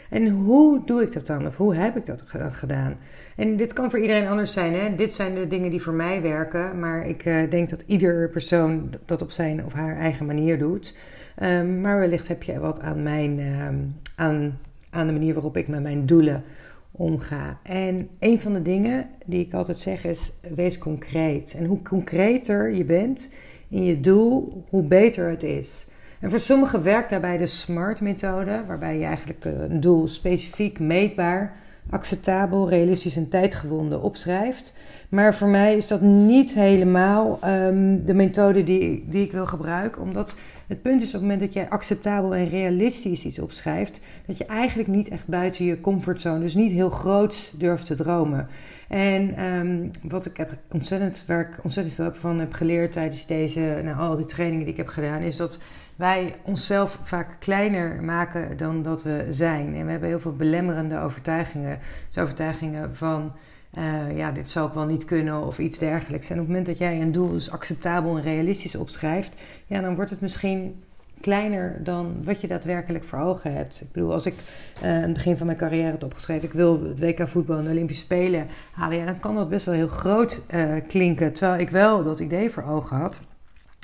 En 0.08 0.28
hoe 0.28 0.82
doe 0.84 1.02
ik 1.02 1.12
dat 1.12 1.26
dan? 1.26 1.46
Of 1.46 1.56
hoe 1.56 1.74
heb 1.74 1.96
ik 1.96 2.06
dat 2.06 2.22
gedaan? 2.50 2.96
En 3.36 3.56
dit 3.56 3.72
kan 3.72 3.90
voor 3.90 4.00
iedereen 4.00 4.28
anders 4.28 4.52
zijn. 4.52 4.74
Hè? 4.74 4.94
Dit 4.94 5.12
zijn 5.12 5.34
de 5.34 5.46
dingen 5.46 5.70
die 5.70 5.82
voor 5.82 5.92
mij 5.92 6.22
werken. 6.22 6.78
Maar 6.78 7.06
ik 7.06 7.24
uh, 7.24 7.50
denk 7.50 7.70
dat 7.70 7.82
ieder 7.86 8.30
persoon 8.30 8.90
dat 9.04 9.22
op 9.22 9.30
zijn 9.30 9.64
of 9.64 9.72
haar 9.72 9.96
eigen 9.96 10.26
manier 10.26 10.58
doet. 10.58 10.96
Um, 11.42 11.80
maar 11.80 11.98
wellicht 11.98 12.28
heb 12.28 12.42
je 12.42 12.58
wat 12.58 12.80
aan, 12.80 13.02
mijn, 13.02 13.38
uh, 13.38 13.68
aan, 14.16 14.58
aan 14.90 15.06
de 15.06 15.12
manier 15.12 15.34
waarop 15.34 15.56
ik 15.56 15.68
met 15.68 15.82
mijn 15.82 16.06
doelen 16.06 16.44
omga. 16.90 17.58
En 17.62 18.08
een 18.18 18.40
van 18.40 18.52
de 18.52 18.62
dingen 18.62 19.06
die 19.26 19.40
ik 19.40 19.54
altijd 19.54 19.78
zeg 19.78 20.04
is: 20.04 20.32
wees 20.54 20.78
concreet. 20.78 21.54
En 21.58 21.64
hoe 21.64 21.82
concreter 21.82 22.70
je 22.74 22.84
bent 22.84 23.32
in 23.68 23.84
je 23.84 24.00
doel, 24.00 24.64
hoe 24.68 24.82
beter 24.82 25.30
het 25.30 25.42
is. 25.42 25.86
En 26.20 26.30
voor 26.30 26.40
sommigen 26.40 26.82
werkt 26.82 27.10
daarbij 27.10 27.36
de 27.36 27.46
SMART-methode, 27.46 28.64
waarbij 28.66 28.98
je 28.98 29.04
eigenlijk 29.04 29.44
eh, 29.44 29.52
een 29.52 29.80
doel 29.80 30.08
specifiek, 30.08 30.78
meetbaar, 30.78 31.56
acceptabel, 31.90 32.68
realistisch 32.68 33.16
en 33.16 33.28
tijdgewonden 33.28 34.02
opschrijft. 34.02 34.72
Maar 35.08 35.34
voor 35.34 35.48
mij 35.48 35.76
is 35.76 35.86
dat 35.86 36.00
niet 36.00 36.54
helemaal 36.54 37.38
um, 37.44 38.06
de 38.06 38.14
methode 38.14 38.64
die, 38.64 39.04
die 39.08 39.24
ik 39.24 39.32
wil 39.32 39.46
gebruiken, 39.46 40.02
omdat 40.02 40.36
Het 40.66 40.82
punt 40.82 41.00
is 41.00 41.06
op 41.06 41.12
het 41.12 41.22
moment 41.22 41.40
dat 41.40 41.52
jij 41.52 41.68
acceptabel 41.68 42.34
en 42.34 42.48
realistisch 42.48 43.24
iets 43.24 43.38
opschrijft, 43.38 44.00
dat 44.26 44.38
je 44.38 44.44
eigenlijk 44.44 44.88
niet 44.88 45.08
echt 45.08 45.28
buiten 45.28 45.64
je 45.64 45.80
comfortzone, 45.80 46.40
dus 46.40 46.54
niet 46.54 46.72
heel 46.72 46.90
groot 46.90 47.52
durft 47.56 47.86
te 47.86 47.94
dromen. 47.94 48.48
En 48.88 49.34
ehm, 49.34 49.88
wat 50.02 50.26
ik 50.26 50.36
heb 50.36 50.50
ontzettend, 50.72 51.24
waar 51.26 51.40
ik 51.40 51.64
ontzettend 51.64 51.94
veel 51.94 52.10
van 52.12 52.38
heb 52.38 52.52
geleerd 52.52 52.92
tijdens 52.92 53.26
deze, 53.26 53.80
nou, 53.84 53.98
al 53.98 54.16
die 54.16 54.24
trainingen 54.24 54.64
die 54.64 54.72
ik 54.72 54.78
heb 54.80 54.88
gedaan, 54.88 55.20
is 55.20 55.36
dat 55.36 55.58
wij 55.98 56.34
onszelf 56.42 56.98
vaak 57.02 57.36
kleiner 57.38 58.02
maken 58.02 58.56
dan 58.56 58.82
dat 58.82 59.02
we 59.02 59.26
zijn. 59.28 59.74
En 59.74 59.84
we 59.84 59.90
hebben 59.90 60.08
heel 60.08 60.20
veel 60.20 60.36
belemmerende 60.36 60.98
overtuigingen. 60.98 61.78
Dus 62.06 62.22
overtuigingen 62.22 62.96
van, 62.96 63.32
uh, 63.78 64.16
ja, 64.16 64.32
dit 64.32 64.48
zal 64.48 64.66
ik 64.66 64.72
wel 64.72 64.86
niet 64.86 65.04
kunnen 65.04 65.46
of 65.46 65.58
iets 65.58 65.78
dergelijks. 65.78 66.26
En 66.30 66.34
op 66.34 66.40
het 66.40 66.48
moment 66.48 66.66
dat 66.66 66.78
jij 66.78 67.00
een 67.00 67.12
doel 67.12 67.30
dus 67.30 67.50
acceptabel 67.50 68.16
en 68.16 68.22
realistisch 68.22 68.76
opschrijft, 68.76 69.34
ja, 69.66 69.80
dan 69.80 69.94
wordt 69.94 70.10
het 70.10 70.20
misschien 70.20 70.82
kleiner 71.20 71.84
dan 71.84 72.24
wat 72.24 72.40
je 72.40 72.46
daadwerkelijk 72.46 73.04
voor 73.04 73.18
ogen 73.18 73.54
hebt. 73.54 73.80
Ik 73.80 73.92
bedoel, 73.92 74.12
als 74.12 74.26
ik 74.26 74.34
uh, 74.82 74.88
aan 74.88 75.02
het 75.02 75.12
begin 75.12 75.36
van 75.36 75.46
mijn 75.46 75.58
carrière 75.58 75.90
had 75.90 76.04
opgeschreven... 76.04 76.48
ik 76.48 76.54
wil 76.54 76.82
het 76.82 77.00
WK 77.00 77.28
voetbal 77.28 77.58
en 77.58 77.64
de 77.64 77.70
Olympische 77.70 78.04
Spelen 78.04 78.46
halen... 78.72 78.98
Ja, 78.98 79.04
dan 79.04 79.20
kan 79.20 79.34
dat 79.34 79.48
best 79.48 79.64
wel 79.64 79.74
heel 79.74 79.88
groot 79.88 80.42
uh, 80.54 80.74
klinken. 80.86 81.32
Terwijl 81.32 81.60
ik 81.60 81.70
wel 81.70 82.04
dat 82.04 82.20
idee 82.20 82.50
voor 82.50 82.62
ogen 82.62 82.96
had. 82.96 83.20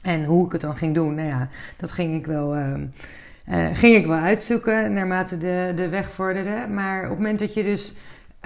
En 0.04 0.24
hoe 0.24 0.46
ik 0.46 0.52
het 0.52 0.60
dan 0.60 0.76
ging 0.76 0.94
doen, 0.94 1.14
nou 1.14 1.28
ja, 1.28 1.48
dat 1.76 1.92
ging 1.92 2.14
ik 2.14 2.26
wel... 2.26 2.56
Uh, 2.56 3.66
ging 3.72 3.94
ik 3.96 4.06
wel 4.06 4.18
uitzoeken 4.18 4.92
naarmate 4.92 5.38
de, 5.38 5.72
de 5.76 5.88
weg 5.88 6.10
vorderde. 6.10 6.66
Maar 6.68 7.02
op 7.02 7.08
het 7.08 7.18
moment 7.18 7.38
dat 7.38 7.54
je 7.54 7.62
dus 7.62 7.96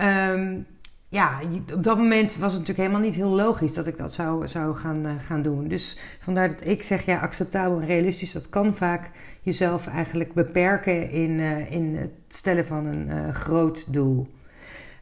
um, 0.00 0.66
ja, 1.08 1.38
op 1.74 1.82
dat 1.84 1.96
moment 1.96 2.36
was 2.36 2.52
het 2.52 2.60
natuurlijk 2.60 2.88
helemaal 2.88 3.08
niet 3.08 3.14
heel 3.14 3.30
logisch 3.30 3.74
dat 3.74 3.86
ik 3.86 3.96
dat 3.96 4.14
zou, 4.14 4.48
zou 4.48 4.76
gaan, 4.76 5.06
uh, 5.06 5.10
gaan 5.26 5.42
doen. 5.42 5.68
Dus 5.68 5.98
vandaar 6.20 6.48
dat 6.48 6.66
ik 6.66 6.82
zeg, 6.82 7.04
ja, 7.04 7.18
acceptabel 7.18 7.80
en 7.80 7.86
realistisch, 7.86 8.32
dat 8.32 8.48
kan 8.48 8.74
vaak 8.74 9.10
jezelf 9.42 9.86
eigenlijk 9.86 10.32
beperken 10.32 11.10
in, 11.10 11.30
uh, 11.30 11.70
in 11.70 11.96
het 11.96 12.10
stellen 12.28 12.66
van 12.66 12.86
een 12.86 13.34
groot 13.34 13.92
doel. 13.92 14.28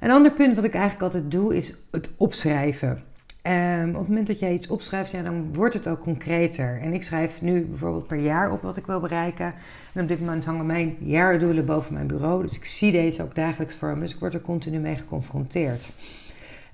Een 0.00 0.10
ander 0.10 0.32
punt 0.32 0.54
wat 0.54 0.64
ik 0.64 0.74
eigenlijk 0.74 1.02
altijd 1.02 1.30
doe, 1.30 1.56
is 1.56 1.76
het 1.90 2.10
opschrijven. 2.16 3.02
Um, 3.48 3.88
op 3.88 3.98
het 3.98 4.08
moment 4.08 4.26
dat 4.26 4.38
jij 4.38 4.52
iets 4.52 4.66
opschrijft, 4.66 5.10
ja, 5.10 5.22
dan 5.22 5.54
wordt 5.54 5.74
het 5.74 5.88
ook 5.88 6.00
concreter. 6.00 6.80
En 6.80 6.92
ik 6.92 7.02
schrijf 7.02 7.42
nu 7.42 7.64
bijvoorbeeld 7.64 8.06
per 8.06 8.18
jaar 8.18 8.52
op 8.52 8.62
wat 8.62 8.76
ik 8.76 8.86
wil 8.86 9.00
bereiken. 9.00 9.54
En 9.92 10.02
op 10.02 10.08
dit 10.08 10.20
moment 10.20 10.44
hangen 10.44 10.66
mijn 10.66 10.96
jaardoelen 11.00 11.66
boven 11.66 11.94
mijn 11.94 12.06
bureau. 12.06 12.42
Dus 12.42 12.56
ik 12.56 12.64
zie 12.64 12.92
deze 12.92 13.22
ook 13.22 13.34
dagelijks 13.34 13.74
voor 13.74 13.94
me. 13.94 14.00
Dus 14.00 14.14
ik 14.14 14.20
word 14.20 14.34
er 14.34 14.40
continu 14.40 14.78
mee 14.78 14.96
geconfronteerd. 14.96 15.88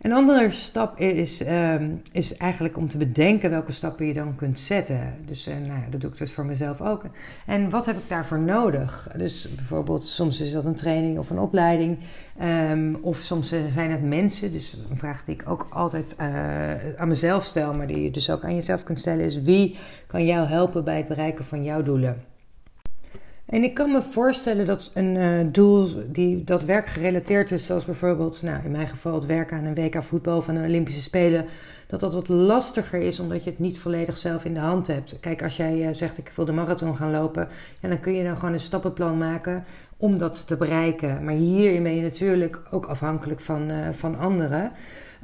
Een 0.03 0.13
andere 0.13 0.51
stap 0.51 0.99
is, 0.99 1.47
um, 1.47 2.03
is 2.13 2.37
eigenlijk 2.37 2.77
om 2.77 2.89
te 2.89 2.97
bedenken 2.97 3.51
welke 3.51 3.73
stappen 3.73 4.07
je 4.07 4.13
dan 4.13 4.35
kunt 4.35 4.61
zetten. 4.61 5.15
Dus 5.27 5.49
uh, 5.49 5.55
nou, 5.67 5.81
dat 5.91 6.01
doe 6.01 6.11
ik 6.11 6.19
dus 6.19 6.33
voor 6.33 6.47
mezelf 6.47 6.81
ook. 6.81 7.05
En 7.47 7.71
wat 7.71 7.87
heb 7.87 7.97
ik 7.97 8.09
daarvoor 8.09 8.39
nodig? 8.39 9.09
Dus 9.17 9.55
bijvoorbeeld, 9.55 10.07
soms 10.07 10.41
is 10.41 10.53
dat 10.53 10.65
een 10.65 10.75
training 10.75 11.19
of 11.19 11.31
een 11.31 11.39
opleiding. 11.39 11.99
Um, 12.71 12.95
of 12.95 13.17
soms 13.17 13.55
zijn 13.73 13.91
het 13.91 14.03
mensen. 14.03 14.53
Dus 14.53 14.79
een 14.91 14.97
vraag 14.97 15.25
die 15.25 15.35
ik 15.35 15.49
ook 15.49 15.67
altijd 15.71 16.17
uh, 16.21 16.95
aan 16.95 17.09
mezelf 17.09 17.45
stel, 17.45 17.75
maar 17.75 17.87
die 17.87 18.03
je 18.03 18.11
dus 18.11 18.31
ook 18.31 18.45
aan 18.45 18.55
jezelf 18.55 18.83
kunt 18.83 19.01
stellen, 19.01 19.25
is 19.25 19.43
wie 19.43 19.79
kan 20.07 20.25
jou 20.25 20.47
helpen 20.47 20.85
bij 20.85 20.97
het 20.97 21.09
bereiken 21.09 21.45
van 21.45 21.65
jouw 21.65 21.83
doelen? 21.83 22.32
En 23.53 23.63
ik 23.63 23.75
kan 23.75 23.93
me 23.93 24.03
voorstellen 24.03 24.67
dat 24.67 24.91
een 24.95 25.15
uh, 25.15 25.47
doel 25.53 25.89
die 26.11 26.45
dat 26.45 26.65
werk 26.65 26.87
gerelateerd 26.87 27.51
is, 27.51 27.67
zoals 27.67 27.85
bijvoorbeeld, 27.85 28.43
nou, 28.43 28.65
in 28.65 28.71
mijn 28.71 28.89
geval 28.89 29.15
het 29.15 29.27
werken 29.27 29.57
aan 29.57 29.65
een 29.65 29.75
WK 29.75 30.03
voetbal 30.03 30.45
aan 30.47 30.55
de 30.55 30.61
Olympische 30.61 31.03
Spelen, 31.03 31.47
dat 31.87 32.01
dat 32.01 32.15
wat 32.15 32.29
lastiger 32.29 33.01
is 33.01 33.21
omdat 33.21 33.45
je 33.45 33.51
het 33.51 33.59
niet 33.59 33.79
volledig 33.79 34.17
zelf 34.17 34.45
in 34.45 34.55
de 34.55 34.61
hand 34.61 34.87
hebt. 34.87 35.21
Kijk, 35.21 35.43
als 35.43 35.57
jij 35.57 35.79
uh, 35.79 35.89
zegt 35.91 36.19
ik 36.19 36.33
wil 36.35 36.45
de 36.45 36.53
marathon 36.53 36.97
gaan 36.97 37.11
lopen, 37.11 37.49
ja, 37.81 37.89
dan 37.89 38.01
kun 38.01 38.15
je 38.15 38.25
dan 38.25 38.37
gewoon 38.37 38.55
een 38.55 38.61
stappenplan 38.61 39.19
maken 39.19 39.65
om 39.97 40.19
dat 40.19 40.47
te 40.47 40.57
bereiken. 40.57 41.25
Maar 41.25 41.35
hierin 41.35 41.83
ben 41.83 41.95
je 41.95 42.03
natuurlijk 42.03 42.61
ook 42.71 42.87
afhankelijk 42.87 43.41
van, 43.41 43.71
uh, 43.71 43.89
van 43.93 44.19
anderen. 44.19 44.73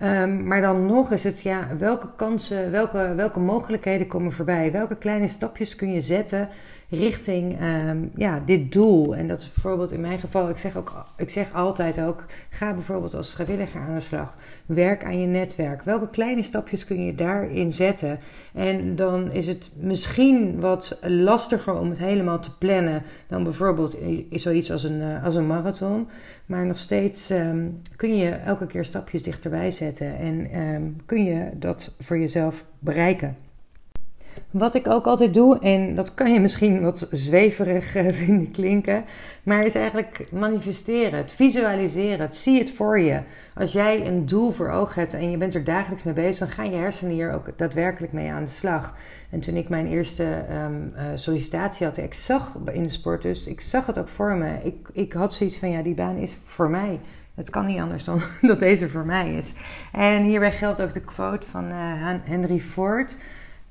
Um, 0.02 0.46
maar 0.46 0.60
dan 0.60 0.86
nog 0.86 1.12
is 1.12 1.24
het, 1.24 1.40
ja, 1.40 1.68
welke 1.78 2.08
kansen, 2.16 2.70
welke, 2.70 3.12
welke 3.16 3.40
mogelijkheden 3.40 4.06
komen 4.06 4.32
voorbij? 4.32 4.72
Welke 4.72 4.96
kleine 4.96 5.28
stapjes 5.28 5.76
kun 5.76 5.92
je 5.92 6.00
zetten 6.00 6.48
richting 6.90 7.62
um, 7.62 8.10
ja, 8.14 8.42
dit 8.46 8.72
doel. 8.72 9.16
En 9.16 9.28
dat 9.28 9.40
is 9.40 9.52
bijvoorbeeld 9.52 9.92
in 9.92 10.00
mijn 10.00 10.18
geval, 10.18 10.48
ik 10.48 10.58
zeg, 10.58 10.76
ook, 10.76 11.06
ik 11.16 11.30
zeg 11.30 11.54
altijd 11.54 12.00
ook, 12.00 12.24
ga 12.50 12.72
bijvoorbeeld 12.72 13.14
als 13.14 13.32
vrijwilliger 13.32 13.80
aan 13.80 13.94
de 13.94 14.00
slag. 14.00 14.36
Werk 14.66 15.04
aan 15.04 15.20
je 15.20 15.26
netwerk. 15.26 15.82
Welke 15.82 16.10
kleine 16.10 16.42
stapjes 16.42 16.84
kun 16.84 17.04
je 17.04 17.14
daarin 17.14 17.72
zetten? 17.72 18.18
En 18.54 18.96
dan 18.96 19.32
is 19.32 19.46
het 19.46 19.70
misschien 19.80 20.60
wat 20.60 20.98
lastiger 21.02 21.78
om 21.78 21.88
het 21.88 21.98
helemaal 21.98 22.40
te 22.40 22.58
plannen 22.58 23.02
dan 23.26 23.42
bijvoorbeeld 23.42 23.96
zoiets 24.30 24.72
als 24.72 24.82
een, 24.82 25.02
eh, 25.02 25.24
als 25.24 25.34
een 25.34 25.46
marathon. 25.46 26.08
Maar 26.46 26.66
nog 26.66 26.78
steeds 26.78 27.30
um, 27.30 27.80
kun 27.96 28.16
je 28.16 28.30
elke 28.30 28.66
keer 28.66 28.84
stapjes 28.84 29.22
dichterbij 29.22 29.70
zetten 29.70 30.16
en 30.16 30.60
um, 30.60 30.96
kun 31.06 31.24
je 31.24 31.50
dat 31.54 31.94
voor 31.98 32.18
jezelf 32.18 32.64
bereiken. 32.78 33.47
Wat 34.50 34.74
ik 34.74 34.88
ook 34.88 35.06
altijd 35.06 35.34
doe, 35.34 35.58
en 35.58 35.94
dat 35.94 36.14
kan 36.14 36.32
je 36.32 36.40
misschien 36.40 36.82
wat 36.82 37.08
zweverig 37.10 37.94
eh, 37.94 38.12
vinden 38.24 38.50
klinken, 38.50 39.04
maar 39.42 39.64
is 39.64 39.74
eigenlijk 39.74 40.32
manifesteren, 40.32 41.18
het 41.18 41.30
visualiseren, 41.30 42.20
het 42.20 42.36
zie 42.36 42.58
het 42.58 42.70
voor 42.70 43.00
je. 43.00 43.20
Als 43.54 43.72
jij 43.72 44.06
een 44.06 44.26
doel 44.26 44.50
voor 44.50 44.70
ogen 44.70 45.00
hebt 45.00 45.14
en 45.14 45.30
je 45.30 45.36
bent 45.36 45.54
er 45.54 45.64
dagelijks 45.64 46.02
mee 46.02 46.14
bezig, 46.14 46.38
dan 46.38 46.56
gaan 46.56 46.70
je 46.70 46.76
hersenen 46.76 47.12
hier 47.12 47.32
ook 47.32 47.58
daadwerkelijk 47.58 48.12
mee 48.12 48.30
aan 48.30 48.44
de 48.44 48.50
slag. 48.50 48.96
En 49.30 49.40
toen 49.40 49.56
ik 49.56 49.68
mijn 49.68 49.86
eerste 49.86 50.44
um, 50.64 50.92
uh, 50.96 51.02
sollicitatie 51.14 51.86
had, 51.86 51.96
ik 51.96 52.14
zag 52.14 52.58
in 52.72 52.82
de 52.82 52.88
sport 52.88 53.22
dus, 53.22 53.46
ik 53.46 53.60
zag 53.60 53.86
het 53.86 53.98
ook 53.98 54.08
voor 54.08 54.36
me. 54.36 54.58
Ik, 54.62 54.88
ik 54.92 55.12
had 55.12 55.34
zoiets 55.34 55.58
van, 55.58 55.70
ja, 55.70 55.82
die 55.82 55.94
baan 55.94 56.16
is 56.16 56.34
voor 56.42 56.70
mij. 56.70 57.00
Het 57.34 57.50
kan 57.50 57.66
niet 57.66 57.80
anders 57.80 58.04
dan 58.04 58.20
dat 58.40 58.58
deze 58.58 58.88
voor 58.88 59.06
mij 59.06 59.34
is. 59.34 59.54
En 59.92 60.22
hierbij 60.22 60.52
geldt 60.52 60.82
ook 60.82 60.92
de 60.94 61.00
quote 61.00 61.46
van 61.46 61.64
uh, 61.64 62.12
Henry 62.22 62.60
Ford. 62.60 63.16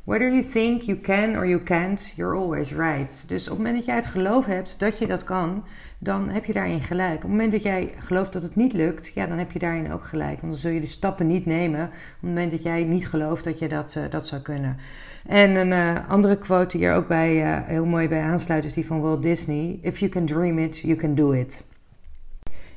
Whether 0.07 0.29
you 0.29 0.41
think 0.41 0.81
you 0.81 0.99
can 0.99 1.35
or 1.35 1.45
you 1.45 1.63
can't, 1.63 2.13
you're 2.15 2.35
always 2.35 2.71
right. 2.71 3.23
Dus 3.27 3.43
op 3.43 3.49
het 3.49 3.57
moment 3.57 3.75
dat 3.75 3.85
jij 3.85 3.95
het 3.95 4.05
geloof 4.05 4.45
hebt 4.45 4.79
dat 4.79 4.97
je 4.97 5.07
dat 5.07 5.23
kan, 5.23 5.63
dan 5.97 6.29
heb 6.29 6.45
je 6.45 6.53
daarin 6.53 6.81
gelijk. 6.81 7.15
Op 7.15 7.21
het 7.21 7.29
moment 7.29 7.51
dat 7.51 7.63
jij 7.63 7.93
gelooft 7.97 8.33
dat 8.33 8.41
het 8.41 8.55
niet 8.55 8.73
lukt, 8.73 9.11
ja, 9.13 9.25
dan 9.25 9.37
heb 9.37 9.51
je 9.51 9.59
daarin 9.59 9.91
ook 9.91 10.03
gelijk. 10.03 10.41
Want 10.41 10.51
dan 10.51 10.61
zul 10.61 10.71
je 10.71 10.79
de 10.79 10.87
stappen 10.87 11.27
niet 11.27 11.45
nemen 11.45 11.85
op 11.85 11.91
het 11.91 12.29
moment 12.29 12.51
dat 12.51 12.63
jij 12.63 12.83
niet 12.83 13.07
gelooft 13.07 13.43
dat 13.43 13.59
je 13.59 13.67
dat, 13.67 13.95
uh, 13.97 14.03
dat 14.09 14.27
zou 14.27 14.41
kunnen. 14.41 14.77
En 15.25 15.55
een 15.55 15.71
uh, 15.71 16.09
andere 16.09 16.37
quote 16.37 16.77
die 16.77 16.87
er 16.87 16.95
ook 16.95 17.07
bij, 17.07 17.43
uh, 17.43 17.67
heel 17.67 17.85
mooi 17.85 18.07
bij 18.07 18.21
aansluit 18.21 18.63
is 18.63 18.73
die 18.73 18.85
van 18.85 19.01
Walt 19.01 19.23
Disney. 19.23 19.79
If 19.81 19.99
you 19.99 20.11
can 20.11 20.25
dream 20.25 20.59
it, 20.59 20.77
you 20.77 20.95
can 20.95 21.15
do 21.15 21.31
it. 21.31 21.63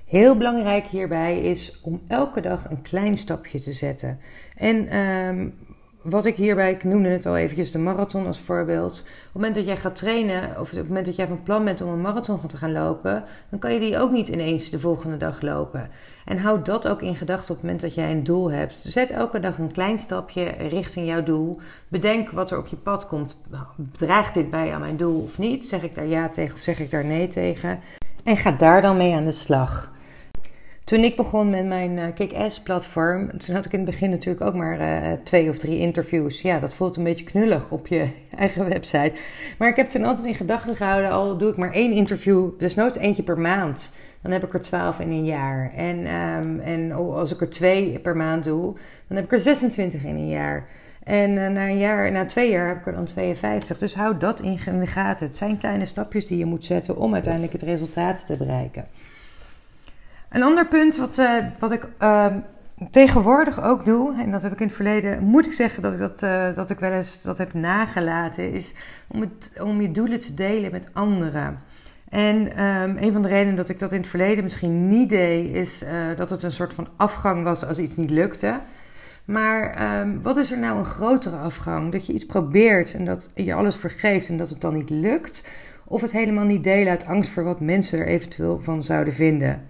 Heel 0.05 0.37
belangrijk 0.37 0.87
hierbij 0.87 1.40
is 1.40 1.81
om 1.83 2.01
elke 2.07 2.40
dag 2.40 2.71
een 2.71 2.83
klein 2.83 3.19
stapje 3.19 3.61
te 3.61 3.73
zetten. 3.73 4.19
En 4.57 4.97
um, 4.97 5.55
wat 6.03 6.25
ik 6.25 6.37
hierbij, 6.37 6.71
ik 6.71 6.85
noemde 6.85 7.09
het 7.09 7.27
al 7.27 7.37
eventjes 7.37 7.73
de 7.73 7.79
marathon 7.79 8.27
als 8.27 8.41
voorbeeld. 8.41 9.01
Op 9.01 9.07
het 9.07 9.33
moment 9.33 9.55
dat 9.55 9.65
jij 9.65 9.77
gaat 9.77 9.97
trainen, 9.97 10.61
of 10.61 10.71
op 10.71 10.77
het 10.77 10.89
moment 10.89 11.07
dat 11.07 11.17
jij 11.17 11.27
van 11.27 11.43
plan 11.43 11.65
bent 11.65 11.81
om 11.81 11.89
een 11.89 12.01
marathon 12.01 12.47
te 12.47 12.57
gaan 12.57 12.73
lopen, 12.73 13.25
dan 13.49 13.59
kan 13.59 13.73
je 13.73 13.81
die 13.81 13.99
ook 13.99 14.11
niet 14.11 14.29
ineens 14.29 14.71
de 14.71 14.79
volgende 14.79 15.17
dag 15.17 15.41
lopen. 15.41 15.91
En 16.25 16.39
houd 16.39 16.67
dat 16.67 16.89
ook 16.89 17.03
in 17.03 17.17
gedachten 17.17 17.51
op 17.51 17.57
het 17.57 17.63
moment 17.63 17.81
dat 17.81 17.95
jij 17.95 18.11
een 18.11 18.25
doel 18.25 18.51
hebt. 18.51 18.77
Zet 18.77 19.11
elke 19.11 19.41
dag 19.41 19.59
een 19.59 19.73
klein 19.73 19.99
stapje 19.99 20.45
richting 20.69 21.07
jouw 21.07 21.23
doel. 21.23 21.59
Bedenk 21.89 22.31
wat 22.31 22.51
er 22.51 22.59
op 22.59 22.67
je 22.67 22.77
pad 22.77 23.07
komt. 23.07 23.37
Draagt 23.93 24.35
dit 24.35 24.51
bij 24.51 24.73
aan 24.73 24.81
mijn 24.81 24.97
doel 24.97 25.23
of 25.23 25.39
niet? 25.39 25.69
Zeg 25.69 25.83
ik 25.83 25.95
daar 25.95 26.07
ja 26.07 26.29
tegen 26.29 26.55
of 26.55 26.61
zeg 26.61 26.79
ik 26.79 26.91
daar 26.91 27.05
nee 27.05 27.29
tegen? 27.29 27.81
En 28.25 28.37
ga 28.37 28.51
daar 28.51 28.83
dan 28.83 28.97
mee 28.97 29.15
aan 29.15 29.25
de 29.25 29.31
slag. 29.31 29.93
Toen 30.90 31.05
ik 31.05 31.16
begon 31.16 31.50
met 31.50 31.66
mijn 31.66 31.90
uh, 31.90 32.05
Kick-Ass-platform, 32.14 33.38
toen 33.38 33.55
had 33.55 33.64
ik 33.64 33.72
in 33.72 33.81
het 33.81 33.90
begin 33.90 34.11
natuurlijk 34.11 34.44
ook 34.44 34.55
maar 34.55 34.81
uh, 34.81 35.12
twee 35.24 35.48
of 35.48 35.59
drie 35.59 35.79
interviews. 35.79 36.40
Ja, 36.40 36.59
dat 36.59 36.74
voelt 36.74 36.96
een 36.96 37.05
beetje 37.05 37.24
knullig 37.24 37.70
op 37.70 37.87
je 37.87 38.09
eigen 38.37 38.68
website. 38.68 39.12
Maar 39.59 39.68
ik 39.68 39.76
heb 39.76 39.88
toen 39.88 40.05
altijd 40.05 40.26
in 40.26 40.35
gedachten 40.35 40.76
gehouden, 40.76 41.11
al 41.11 41.38
doe 41.38 41.50
ik 41.50 41.57
maar 41.57 41.72
één 41.72 41.92
interview, 41.92 42.50
dus 42.59 42.74
nooit 42.74 42.96
eentje 42.96 43.22
per 43.22 43.38
maand. 43.38 43.92
Dan 44.22 44.33
heb 44.33 44.44
ik 44.44 44.55
er 44.55 44.61
twaalf 44.61 45.00
in 45.00 45.11
een 45.11 45.24
jaar. 45.24 45.72
En, 45.74 46.14
um, 46.14 46.61
en 46.61 46.92
als 46.92 47.33
ik 47.33 47.40
er 47.40 47.50
twee 47.50 47.98
per 47.98 48.16
maand 48.16 48.44
doe, 48.44 48.74
dan 49.07 49.16
heb 49.16 49.24
ik 49.24 49.33
er 49.33 49.40
26 49.40 50.05
in 50.05 50.14
een 50.14 50.29
jaar. 50.29 50.68
En 51.03 51.31
uh, 51.31 51.48
na, 51.48 51.68
een 51.68 51.79
jaar, 51.79 52.12
na 52.12 52.24
twee 52.24 52.50
jaar 52.50 52.68
heb 52.68 52.79
ik 52.79 52.87
er 52.87 52.92
dan 52.92 53.05
52. 53.05 53.79
Dus 53.79 53.94
houd 53.94 54.20
dat 54.20 54.40
in 54.40 54.59
de 54.81 54.87
gaten. 54.87 55.26
Het 55.26 55.37
zijn 55.37 55.59
kleine 55.59 55.87
stapjes 55.87 56.26
die 56.26 56.38
je 56.38 56.44
moet 56.44 56.64
zetten 56.64 56.96
om 56.96 57.14
uiteindelijk 57.14 57.53
het 57.53 57.62
resultaat 57.62 58.26
te 58.26 58.37
bereiken. 58.37 58.87
Een 60.31 60.43
ander 60.43 60.66
punt 60.66 60.97
wat, 60.97 61.19
uh, 61.19 61.33
wat 61.59 61.73
ik 61.73 61.88
uh, 62.03 62.27
tegenwoordig 62.90 63.62
ook 63.62 63.85
doe, 63.85 64.21
en 64.21 64.31
dat 64.31 64.43
heb 64.43 64.53
ik 64.53 64.61
in 64.61 64.66
het 64.66 64.75
verleden, 64.75 65.23
moet 65.23 65.47
ik 65.47 65.53
zeggen 65.53 65.83
dat 65.83 65.93
ik 65.93 65.99
dat, 65.99 66.23
uh, 66.23 66.55
dat 66.55 66.71
ik 66.71 66.79
wel 66.79 66.93
eens 66.93 67.23
dat 67.23 67.38
heb 67.38 67.55
nagelaten, 67.55 68.53
is 68.53 68.75
om, 69.09 69.33
om 69.61 69.81
je 69.81 69.90
doelen 69.90 70.21
te 70.21 70.35
delen 70.35 70.71
met 70.71 70.88
anderen. 70.93 71.59
En 72.09 72.64
um, 72.64 72.97
een 72.97 73.12
van 73.12 73.23
de 73.23 73.29
redenen 73.29 73.57
dat 73.57 73.69
ik 73.69 73.79
dat 73.79 73.93
in 73.93 74.01
het 74.01 74.09
verleden 74.09 74.45
misschien 74.45 74.88
niet 74.88 75.09
deed, 75.09 75.55
is 75.55 75.83
uh, 75.83 76.16
dat 76.16 76.31
het 76.31 76.43
een 76.43 76.53
soort 76.53 76.75
van 76.75 76.88
afgang 76.97 77.45
was 77.45 77.64
als 77.64 77.79
iets 77.79 77.97
niet 77.97 78.11
lukte. 78.11 78.61
Maar 79.25 79.71
ehm, 79.71 80.21
wat 80.23 80.37
is 80.37 80.53
er 80.53 80.59
nou 80.59 80.79
een 80.79 80.85
grotere 80.85 81.37
afgang? 81.37 81.93
Dat 81.93 82.07
je 82.07 82.12
iets 82.12 82.27
probeert 82.27 82.95
en 82.95 83.05
dat 83.05 83.29
je 83.35 83.55
alles 83.55 83.77
vergeeft 83.77 84.29
en 84.29 84.37
dat 84.37 84.49
het 84.49 84.61
dan 84.61 84.75
niet 84.75 84.90
lukt? 84.90 85.45
Of 85.85 86.01
het 86.01 86.12
helemaal 86.12 86.45
niet 86.45 86.64
delen 86.64 86.90
uit 86.90 87.07
angst 87.07 87.31
voor 87.31 87.45
wat 87.45 87.61
mensen 87.61 87.99
er 87.99 88.07
eventueel 88.07 88.61
van 88.61 88.83
zouden 88.83 89.14
vinden 89.14 89.69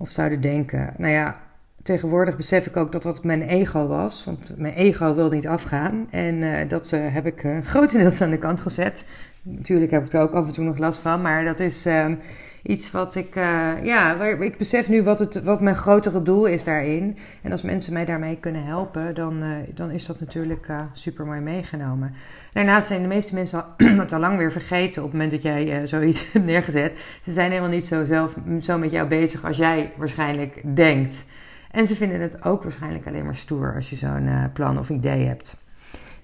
of 0.00 0.10
zouden 0.10 0.40
denken? 0.40 0.94
Nou 0.96 1.12
ja, 1.12 1.40
tegenwoordig 1.82 2.36
besef 2.36 2.66
ik 2.66 2.76
ook 2.76 2.92
dat 2.92 3.02
dat 3.02 3.24
mijn 3.24 3.42
ego 3.42 3.86
was. 3.86 4.24
Want 4.24 4.54
mijn 4.56 4.74
ego 4.74 5.14
wilde 5.14 5.34
niet 5.34 5.46
afgaan. 5.46 6.06
En 6.10 6.34
uh, 6.34 6.68
dat 6.68 6.92
uh, 6.92 7.00
heb 7.14 7.26
ik 7.26 7.42
uh, 7.42 7.58
grotendeels 7.72 8.20
aan 8.20 8.30
de 8.30 8.38
kant 8.38 8.60
gezet. 8.60 9.06
Natuurlijk 9.42 9.90
heb 9.90 10.04
ik 10.04 10.12
er 10.12 10.20
ook 10.20 10.32
af 10.32 10.46
en 10.46 10.52
toe 10.52 10.64
nog 10.64 10.78
last 10.78 11.00
van. 11.00 11.22
Maar 11.22 11.44
dat 11.44 11.60
is 11.60 11.86
ehm, 11.86 12.14
iets 12.62 12.90
wat 12.90 13.14
ik, 13.14 13.36
uh, 13.36 13.84
ja, 13.84 14.22
ik 14.22 14.58
besef 14.58 14.88
nu 14.88 15.02
wat, 15.02 15.18
het, 15.18 15.42
wat 15.42 15.60
mijn 15.60 15.76
grotere 15.76 16.22
doel 16.22 16.46
is 16.46 16.64
daarin. 16.64 17.16
En 17.42 17.52
als 17.52 17.62
mensen 17.62 17.92
mij 17.92 18.04
daarmee 18.04 18.36
kunnen 18.36 18.64
helpen, 18.64 19.14
dan, 19.14 19.42
uh, 19.42 19.56
dan 19.74 19.90
is 19.90 20.06
dat 20.06 20.20
natuurlijk 20.20 20.68
uh, 20.68 20.80
super 20.92 21.26
mooi 21.26 21.40
meegenomen. 21.40 22.14
Daarnaast 22.52 22.88
zijn 22.88 23.02
de 23.02 23.08
meeste 23.08 23.34
mensen 23.34 23.64
al, 23.64 23.86
het 24.00 24.12
al 24.12 24.20
lang 24.20 24.38
weer 24.38 24.52
vergeten 24.52 25.02
op 25.02 25.08
het 25.08 25.20
moment 25.20 25.30
dat 25.30 25.42
jij 25.42 25.86
zoiets 25.86 26.32
hebt 26.32 26.44
neergezet. 26.52 26.98
Ze 27.22 27.32
zijn 27.32 27.50
helemaal 27.50 27.70
niet 27.70 27.86
zo, 27.86 28.04
zelf, 28.04 28.36
zo 28.60 28.78
met 28.78 28.90
jou 28.90 29.08
bezig 29.08 29.44
als 29.44 29.56
jij 29.56 29.92
waarschijnlijk 29.96 30.76
denkt. 30.76 31.24
En 31.70 31.86
ze 31.86 31.94
vinden 31.94 32.20
het 32.20 32.44
ook 32.44 32.62
waarschijnlijk 32.62 33.06
alleen 33.06 33.24
maar 33.24 33.36
stoer 33.36 33.74
als 33.74 33.90
je 33.90 33.96
zo'n 33.96 34.50
plan 34.52 34.78
of 34.78 34.90
idee 34.90 35.26
hebt. 35.26 35.69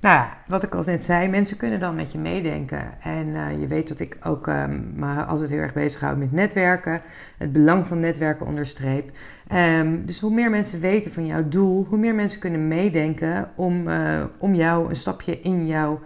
Nou 0.00 0.14
ja, 0.14 0.28
wat 0.46 0.62
ik 0.62 0.74
al 0.74 0.82
net 0.86 1.04
zei, 1.04 1.28
mensen 1.28 1.56
kunnen 1.56 1.80
dan 1.80 1.94
met 1.94 2.12
je 2.12 2.18
meedenken. 2.18 3.00
En 3.00 3.26
uh, 3.26 3.60
je 3.60 3.66
weet 3.66 3.88
dat 3.88 4.00
ik 4.00 4.16
ook 4.22 4.46
um, 4.46 4.92
me 4.94 5.24
altijd 5.24 5.50
heel 5.50 5.58
erg 5.58 5.72
bezighoud 5.72 6.16
met 6.16 6.32
netwerken. 6.32 7.00
Het 7.38 7.52
belang 7.52 7.86
van 7.86 8.00
netwerken 8.00 8.46
onderstreep. 8.46 9.10
Um, 9.52 10.06
dus 10.06 10.20
hoe 10.20 10.34
meer 10.34 10.50
mensen 10.50 10.80
weten 10.80 11.12
van 11.12 11.26
jouw 11.26 11.48
doel, 11.48 11.84
hoe 11.84 11.98
meer 11.98 12.14
mensen 12.14 12.40
kunnen 12.40 12.68
meedenken 12.68 13.50
om, 13.54 13.88
uh, 13.88 14.24
om 14.38 14.54
jou 14.54 14.88
een 14.88 14.96
stapje 14.96 15.40
in, 15.40 15.66
jou, 15.66 15.98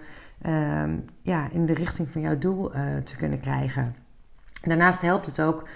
um, 0.47 1.05
ja, 1.23 1.49
in 1.53 1.67
de 1.67 1.75
richting 1.75 2.09
van 2.09 2.21
jouw 2.21 2.39
doel 2.39 2.77
uh, 2.77 2.97
te 2.97 3.17
kunnen 3.17 3.41
krijgen. 3.41 3.95
Daarnaast 4.63 5.01
helpt 5.01 5.27
het 5.27 5.41
ook 5.41 5.69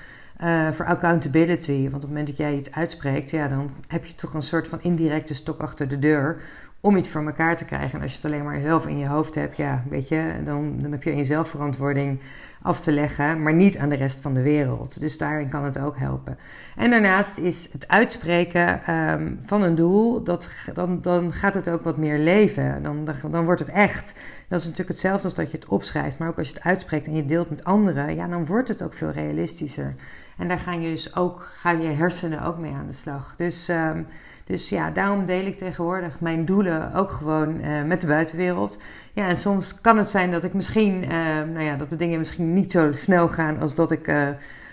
voor 0.72 0.86
accountability. 0.86 1.82
Want 1.82 1.94
op 1.94 2.00
het 2.00 2.08
moment 2.08 2.26
dat 2.26 2.36
jij 2.36 2.56
iets 2.56 2.72
uitspreekt, 2.72 3.30
ja, 3.30 3.48
dan 3.48 3.70
heb 3.88 4.04
je 4.04 4.14
toch 4.14 4.34
een 4.34 4.42
soort 4.42 4.68
van 4.68 4.82
indirecte 4.82 5.34
stok 5.34 5.60
achter 5.60 5.88
de 5.88 5.98
deur 5.98 6.42
om 6.84 6.96
iets 6.96 7.08
voor 7.08 7.26
elkaar 7.26 7.56
te 7.56 7.64
krijgen. 7.64 7.96
En 7.96 8.02
als 8.02 8.10
je 8.10 8.16
het 8.16 8.26
alleen 8.26 8.44
maar 8.44 8.60
zelf 8.60 8.86
in 8.86 8.98
je 8.98 9.06
hoofd 9.06 9.34
hebt, 9.34 9.56
ja, 9.56 9.84
weet 9.88 10.08
je, 10.08 10.32
dan, 10.44 10.78
dan 10.78 10.92
heb 10.92 11.02
je 11.02 11.10
in 11.10 11.16
jezelf 11.16 11.48
verantwoording 11.48 12.20
af 12.62 12.80
te 12.80 12.92
leggen, 12.92 13.42
maar 13.42 13.54
niet 13.54 13.78
aan 13.78 13.88
de 13.88 13.94
rest 13.94 14.20
van 14.20 14.34
de 14.34 14.42
wereld. 14.42 15.00
Dus 15.00 15.18
daarin 15.18 15.48
kan 15.48 15.64
het 15.64 15.78
ook 15.78 15.98
helpen. 15.98 16.38
En 16.76 16.90
daarnaast 16.90 17.38
is 17.38 17.68
het 17.72 17.88
uitspreken 17.88 18.94
um, 18.94 19.38
van 19.42 19.62
een 19.62 19.74
doel, 19.74 20.22
dat, 20.22 20.50
dan, 20.74 21.00
dan 21.00 21.32
gaat 21.32 21.54
het 21.54 21.68
ook 21.68 21.82
wat 21.82 21.96
meer 21.96 22.18
leven. 22.18 22.82
Dan, 22.82 23.08
dan, 23.30 23.44
wordt 23.44 23.60
het 23.60 23.70
echt. 23.70 24.20
Dat 24.48 24.58
is 24.58 24.64
natuurlijk 24.64 24.90
hetzelfde 24.90 25.24
als 25.24 25.34
dat 25.34 25.50
je 25.50 25.56
het 25.56 25.66
opschrijft, 25.66 26.18
maar 26.18 26.28
ook 26.28 26.38
als 26.38 26.48
je 26.48 26.54
het 26.54 26.64
uitspreekt 26.64 27.06
en 27.06 27.16
je 27.16 27.24
deelt 27.24 27.50
met 27.50 27.64
anderen, 27.64 28.14
ja, 28.14 28.28
dan 28.28 28.46
wordt 28.46 28.68
het 28.68 28.82
ook 28.82 28.94
veel 28.94 29.10
realistischer. 29.10 29.94
En 30.38 30.48
daar 30.48 30.58
gaan 30.58 30.82
je 30.82 30.90
dus 30.90 31.16
ook, 31.16 31.48
gaan 31.60 31.82
je 31.82 31.88
hersenen 31.88 32.42
ook 32.42 32.58
mee 32.58 32.72
aan 32.72 32.86
de 32.86 32.92
slag. 32.92 33.34
Dus 33.36 33.68
um, 33.68 34.06
dus 34.44 34.68
ja, 34.68 34.90
daarom 34.90 35.26
deel 35.26 35.46
ik 35.46 35.58
tegenwoordig 35.58 36.20
mijn 36.20 36.44
doelen 36.44 36.92
ook 36.94 37.10
gewoon 37.10 37.60
uh, 37.60 37.82
met 37.82 38.00
de 38.00 38.06
buitenwereld. 38.06 38.78
Ja, 39.12 39.28
en 39.28 39.36
soms 39.36 39.80
kan 39.80 39.98
het 39.98 40.08
zijn 40.08 40.30
dat 40.30 40.44
ik 40.44 40.54
misschien, 40.54 41.02
uh, 41.02 41.08
nou 41.52 41.60
ja, 41.60 41.76
dat 41.76 41.88
de 41.88 41.96
dingen 41.96 42.18
misschien 42.18 42.52
niet 42.52 42.70
zo 42.70 42.92
snel 42.92 43.28
gaan 43.28 43.60
als 43.60 43.74
dat 43.74 43.90
ik 43.90 44.08
uh, 44.08 44.28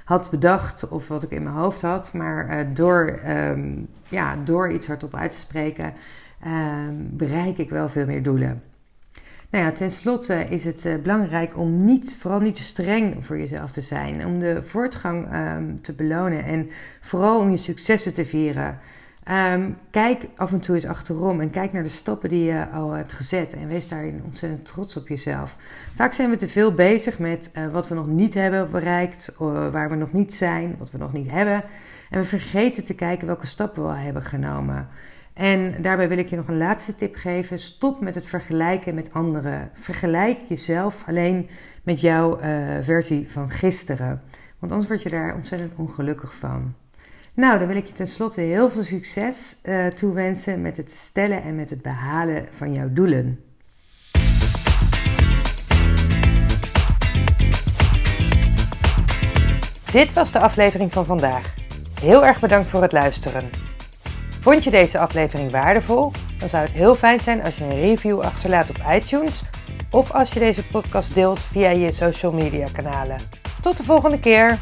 had 0.06 0.30
bedacht 0.30 0.90
of 0.90 1.08
wat 1.08 1.24
ik 1.24 1.32
in 1.32 1.44
mijn 1.44 1.56
hoofd 1.56 1.82
had. 1.82 2.14
Maar 2.14 2.74
door, 2.74 3.20
um, 3.28 3.88
ja, 4.10 4.36
door 4.44 4.72
iets 4.72 4.88
hardop 4.88 5.16
uit 5.16 5.32
te 5.32 5.38
spreken, 5.38 5.94
um, 6.48 7.10
bereik 7.12 7.58
ik 7.58 7.70
wel 7.70 7.90
veel 7.90 8.06
meer 8.06 8.24
doelen. 8.24 8.62
Nou 9.50 9.66
ja, 9.66 9.72
tenslotte 9.72 10.46
is 10.50 10.64
het 10.64 10.88
belangrijk 11.02 11.58
om 11.58 11.86
niet, 11.86 12.18
vooral 12.20 12.40
niet 12.40 12.56
te 12.56 12.62
streng 12.64 13.26
voor 13.26 13.38
jezelf 13.38 13.72
te 13.72 13.82
zijn. 13.82 14.26
Om 14.26 14.40
de 14.40 14.64
voortgang 14.64 15.34
um, 15.34 15.82
te 15.82 15.96
belonen 15.96 16.44
en 16.44 16.70
vooral 17.02 17.40
om 17.40 17.50
je 17.50 17.58
successen 17.58 18.14
te 18.14 18.26
vieren. 18.26 18.80
Um, 19.30 19.78
kijk 19.92 20.28
af 20.36 20.52
en 20.52 20.60
toe 20.60 20.76
eens 20.76 20.86
achterom 20.86 21.42
en 21.42 21.50
kijk 21.50 21.74
naar 21.74 21.84
de 21.84 21.90
stappen 21.90 22.30
die 22.30 22.44
je 22.44 22.68
al 22.70 22.92
hebt 22.92 23.14
gezet. 23.14 23.54
En 23.54 23.68
wees 23.68 23.88
daarin 23.88 24.22
ontzettend 24.26 24.66
trots 24.66 24.98
op 24.98 25.08
jezelf. 25.08 25.56
Vaak 25.96 26.14
zijn 26.14 26.30
we 26.30 26.36
te 26.36 26.48
veel 26.48 26.74
bezig 26.74 27.20
met 27.20 27.52
uh, 27.54 27.72
wat 27.72 27.88
we 27.88 27.96
nog 27.96 28.08
niet 28.08 28.34
hebben 28.34 28.72
bereikt, 28.72 29.36
waar 29.72 29.90
we 29.90 29.96
nog 29.96 30.14
niet 30.14 30.34
zijn, 30.34 30.76
wat 30.78 30.92
we 30.92 30.98
nog 30.98 31.14
niet 31.14 31.32
hebben. 31.32 31.64
En 32.10 32.20
we 32.20 32.26
vergeten 32.26 32.86
te 32.86 32.96
kijken 32.96 33.28
welke 33.28 33.48
stappen 33.48 33.84
we 33.84 33.90
al 33.90 33.96
hebben 33.96 34.24
genomen. 34.24 34.88
En 35.34 35.82
daarbij 35.82 36.10
wil 36.10 36.18
ik 36.18 36.30
je 36.30 36.36
nog 36.36 36.48
een 36.48 36.58
laatste 36.58 36.96
tip 36.96 37.16
geven. 37.16 37.60
Stop 37.60 38.02
met 38.02 38.16
het 38.16 38.26
vergelijken 38.26 38.96
met 38.96 39.14
anderen. 39.14 39.70
Vergelijk 39.74 40.40
jezelf 40.48 41.04
alleen 41.08 41.50
met 41.84 42.02
jouw 42.02 42.42
uh, 42.42 42.78
versie 42.82 43.32
van 43.32 43.50
gisteren. 43.50 44.22
Want 44.60 44.72
anders 44.72 44.90
word 44.90 45.04
je 45.04 45.10
daar 45.10 45.36
ontzettend 45.36 45.72
ongelukkig 45.76 46.36
van. 46.36 46.74
Nou, 47.34 47.60
dan 47.60 47.68
wil 47.68 47.78
ik 47.78 47.86
je 47.86 47.94
tenslotte 47.94 48.42
heel 48.42 48.72
veel 48.72 48.84
succes 48.84 49.58
uh, 49.64 49.88
toewensen 49.88 50.62
met 50.62 50.78
het 50.78 50.92
stellen 50.92 51.42
en 51.42 51.56
met 51.56 51.70
het 51.70 51.82
behalen 51.82 52.48
van 52.52 52.74
jouw 52.74 52.94
doelen. 52.94 53.44
Dit 59.92 60.14
was 60.14 60.32
de 60.32 60.40
aflevering 60.40 60.94
van 60.94 61.06
vandaag. 61.06 61.54
Heel 62.02 62.26
erg 62.26 62.40
bedankt 62.40 62.70
voor 62.70 62.82
het 62.82 62.92
luisteren. 62.92 63.50
Vond 64.42 64.64
je 64.64 64.70
deze 64.70 65.00
aflevering 65.00 65.52
waardevol? 65.52 66.12
Dan 66.40 66.50
zou 66.50 66.64
het 66.64 66.72
heel 66.72 66.94
fijn 66.94 67.20
zijn 67.20 67.44
als 67.44 67.58
je 67.58 67.64
een 67.64 67.82
review 67.82 68.20
achterlaat 68.20 68.70
op 68.70 68.78
iTunes 68.90 69.42
of 69.92 70.12
als 70.12 70.34
je 70.34 70.40
deze 70.40 70.68
podcast 70.68 71.14
deelt 71.14 71.40
via 71.40 71.70
je 71.70 71.92
social 71.92 72.32
media 72.32 72.68
kanalen. 72.74 73.18
Tot 73.62 73.78
de 73.78 73.84
volgende 73.84 74.20
keer! 74.20 74.60